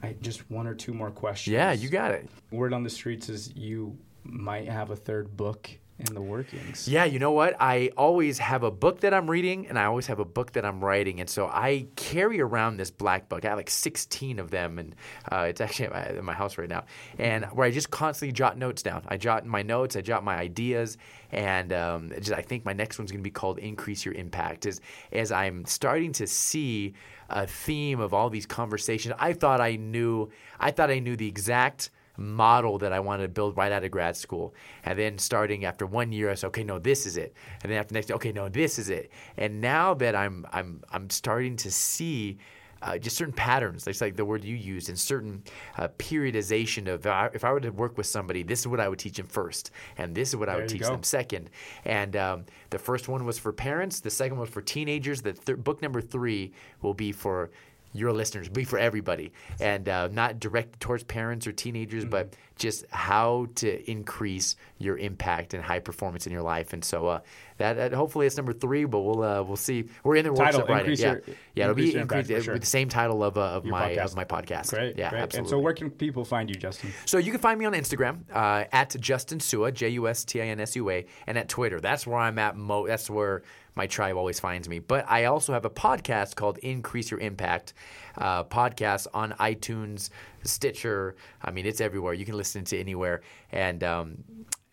[0.03, 1.53] I, just one or two more questions.
[1.53, 2.29] Yeah, you got it.
[2.51, 5.69] Word on the streets is you might have a third book
[5.99, 6.87] in the workings.
[6.87, 7.55] Yeah, you know what?
[7.59, 10.63] I always have a book that I'm reading and I always have a book that
[10.63, 11.19] I'm writing.
[11.19, 13.45] And so I carry around this black book.
[13.45, 14.95] I have like 16 of them and
[15.31, 16.83] uh, it's actually at my, my, house right now.
[17.17, 19.03] And where I just constantly jot notes down.
[19.07, 20.97] I jot my notes, I jot my ideas.
[21.31, 24.67] And um, just, I think my next one's going to be called Increase Your Impact.
[24.67, 24.79] As,
[25.11, 26.93] as I'm starting to see
[27.29, 30.29] a theme of all these conversations, I thought I knew,
[30.59, 33.91] I thought I knew the exact– model that I wanted to build right out of
[33.91, 34.53] grad school.
[34.83, 37.33] And then starting after one year, I said, okay, no, this is it.
[37.63, 39.11] And then after next, okay, no, this is it.
[39.37, 42.37] And now that I'm I'm I'm starting to see
[42.81, 43.83] uh, just certain patterns.
[43.83, 45.43] That's like the word you used, and certain
[45.77, 48.87] uh, periodization of uh, if I were to work with somebody, this is what I
[48.87, 50.91] would teach them first, and this is what I would teach go.
[50.91, 51.49] them second.
[51.85, 53.99] And um, the first one was for parents.
[53.99, 55.21] The second one was for teenagers.
[55.21, 57.49] The thir- book number three will be for
[57.97, 62.11] your listeners, be for everybody, and uh, not directed towards parents or teenagers, Mm-hmm.
[62.11, 66.73] but just how to increase your impact and high performance in your life.
[66.73, 67.19] And so uh,
[67.57, 69.85] that, that hopefully it's number three, but we'll uh, we'll see.
[70.03, 70.77] We're in the works Title, writing.
[70.91, 71.21] increase Yeah, your-
[71.55, 72.53] yeah, it'll be your increased sure.
[72.53, 74.05] with the same title of uh, of Your my podcast.
[74.05, 74.69] of my podcast.
[74.71, 75.21] Great, yeah, great.
[75.21, 75.39] absolutely.
[75.39, 76.91] And so, where can people find you, Justin?
[77.05, 80.41] So you can find me on Instagram uh, at Justin Sua, J U S T
[80.41, 81.79] I N S U A, and at Twitter.
[81.79, 82.55] That's where I'm at.
[82.55, 83.43] Mo- that's where
[83.75, 84.79] my tribe always finds me.
[84.79, 87.73] But I also have a podcast called Increase Your Impact.
[88.17, 90.09] Uh, podcast on iTunes,
[90.43, 91.15] Stitcher.
[91.43, 92.13] I mean, it's everywhere.
[92.15, 93.21] You can listen to anywhere,
[93.51, 93.83] and.
[93.83, 94.23] Um,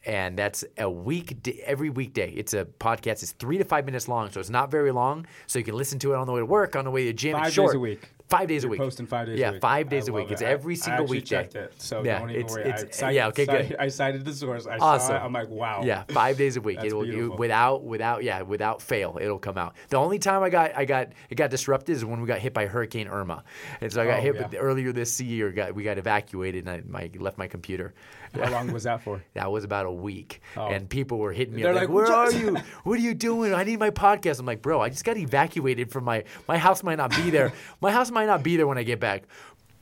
[0.06, 2.30] and that's a week every weekday.
[2.32, 3.22] It's a podcast.
[3.22, 5.26] It's three to five minutes long, so it's not very long.
[5.46, 7.06] So you can listen to it on the way to work, on the way to
[7.08, 7.32] the gym.
[7.32, 8.10] Five it's days a week.
[8.38, 8.80] Five days You're a week.
[8.80, 9.60] posting five days Yeah, a week.
[9.60, 10.22] five days I a week.
[10.24, 10.46] love It's it.
[10.46, 11.28] every single I weekday.
[11.36, 12.64] checked it, so Yeah, don't even it's- worry.
[12.70, 13.76] it's- I, yeah, okay, cited, good.
[13.80, 14.66] I cited the source.
[14.66, 15.16] I Awesome.
[15.16, 15.18] it.
[15.20, 15.82] I'm like, wow.
[15.84, 16.76] Yeah, five days a week.
[16.76, 17.36] That's It'll beautiful.
[17.36, 19.18] without without yeah without fail.
[19.20, 19.74] It'll come out.
[19.88, 22.52] The only time I got I got it got disrupted is when we got hit
[22.54, 23.44] by Hurricane Irma,
[23.80, 24.58] and so I got Oh, hit yeah.
[24.58, 25.50] earlier this year.
[25.52, 27.94] Got we got evacuated and I my, left my computer.
[28.34, 29.22] How long was that for?
[29.34, 30.66] That was about a week, Oh.
[30.68, 31.62] and people were hitting me.
[31.62, 32.56] They're up like, like, "Where are you?
[32.84, 33.54] What are you doing?
[33.54, 36.82] I need my podcast." I'm like, "Bro, I just got evacuated from my my house.
[36.82, 37.52] Might not be there.
[37.80, 39.24] my house might not be there when I get back."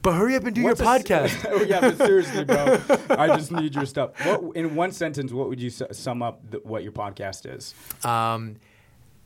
[0.02, 1.46] But hurry up and do What's your podcast.
[1.48, 2.80] oh, yeah, but seriously, bro,
[3.10, 4.10] I just need your stuff.
[4.26, 7.72] What, in one sentence, what would you su- sum up the, what your podcast is?
[8.04, 8.56] um,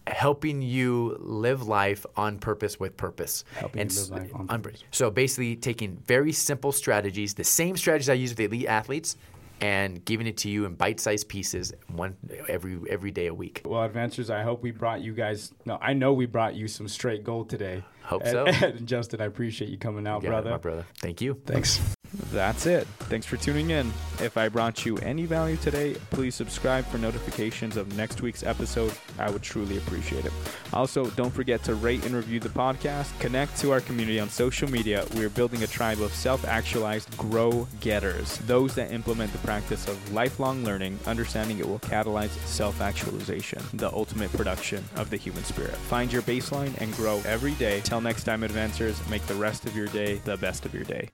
[0.07, 3.45] helping you live life on purpose with purpose.
[3.57, 4.85] Helping And you live life on on purpose.
[4.91, 9.17] So basically, taking very simple strategies, the same strategies I use with elite athletes,
[9.62, 12.17] and giving it to you in bite-sized pieces, one
[12.49, 13.62] every every day a week.
[13.64, 14.29] Well, Advancers.
[14.29, 15.53] I hope we brought you guys.
[15.64, 17.83] No, I know we brought you some straight gold today.
[18.07, 18.47] Hope And- so.
[18.67, 20.51] And Justin, I appreciate you coming out, Yeah, brother.
[20.51, 20.87] my brother.
[20.99, 21.41] Thank you.
[21.47, 21.81] Thanks.
[22.33, 22.87] That's it.
[23.11, 23.89] Thanks for tuning in.
[24.23, 28.93] If I brought you any value today, please subscribe for notifications of next week's episode.
[29.19, 30.33] I would truly appreciate it.
[30.73, 33.19] Also, don't forget to rate and review the podcast.
[33.19, 35.05] Connect to our community on social media.
[35.17, 39.87] We are building a tribe of self actualized grow getters, those that implement the practice
[39.89, 45.45] of lifelong learning, understanding it will catalyze self actualization, the ultimate production of the human
[45.45, 45.75] spirit.
[45.75, 47.81] Find your baseline and grow every day.
[47.97, 51.09] Till next time, advancers, make the rest of your day the best of your day.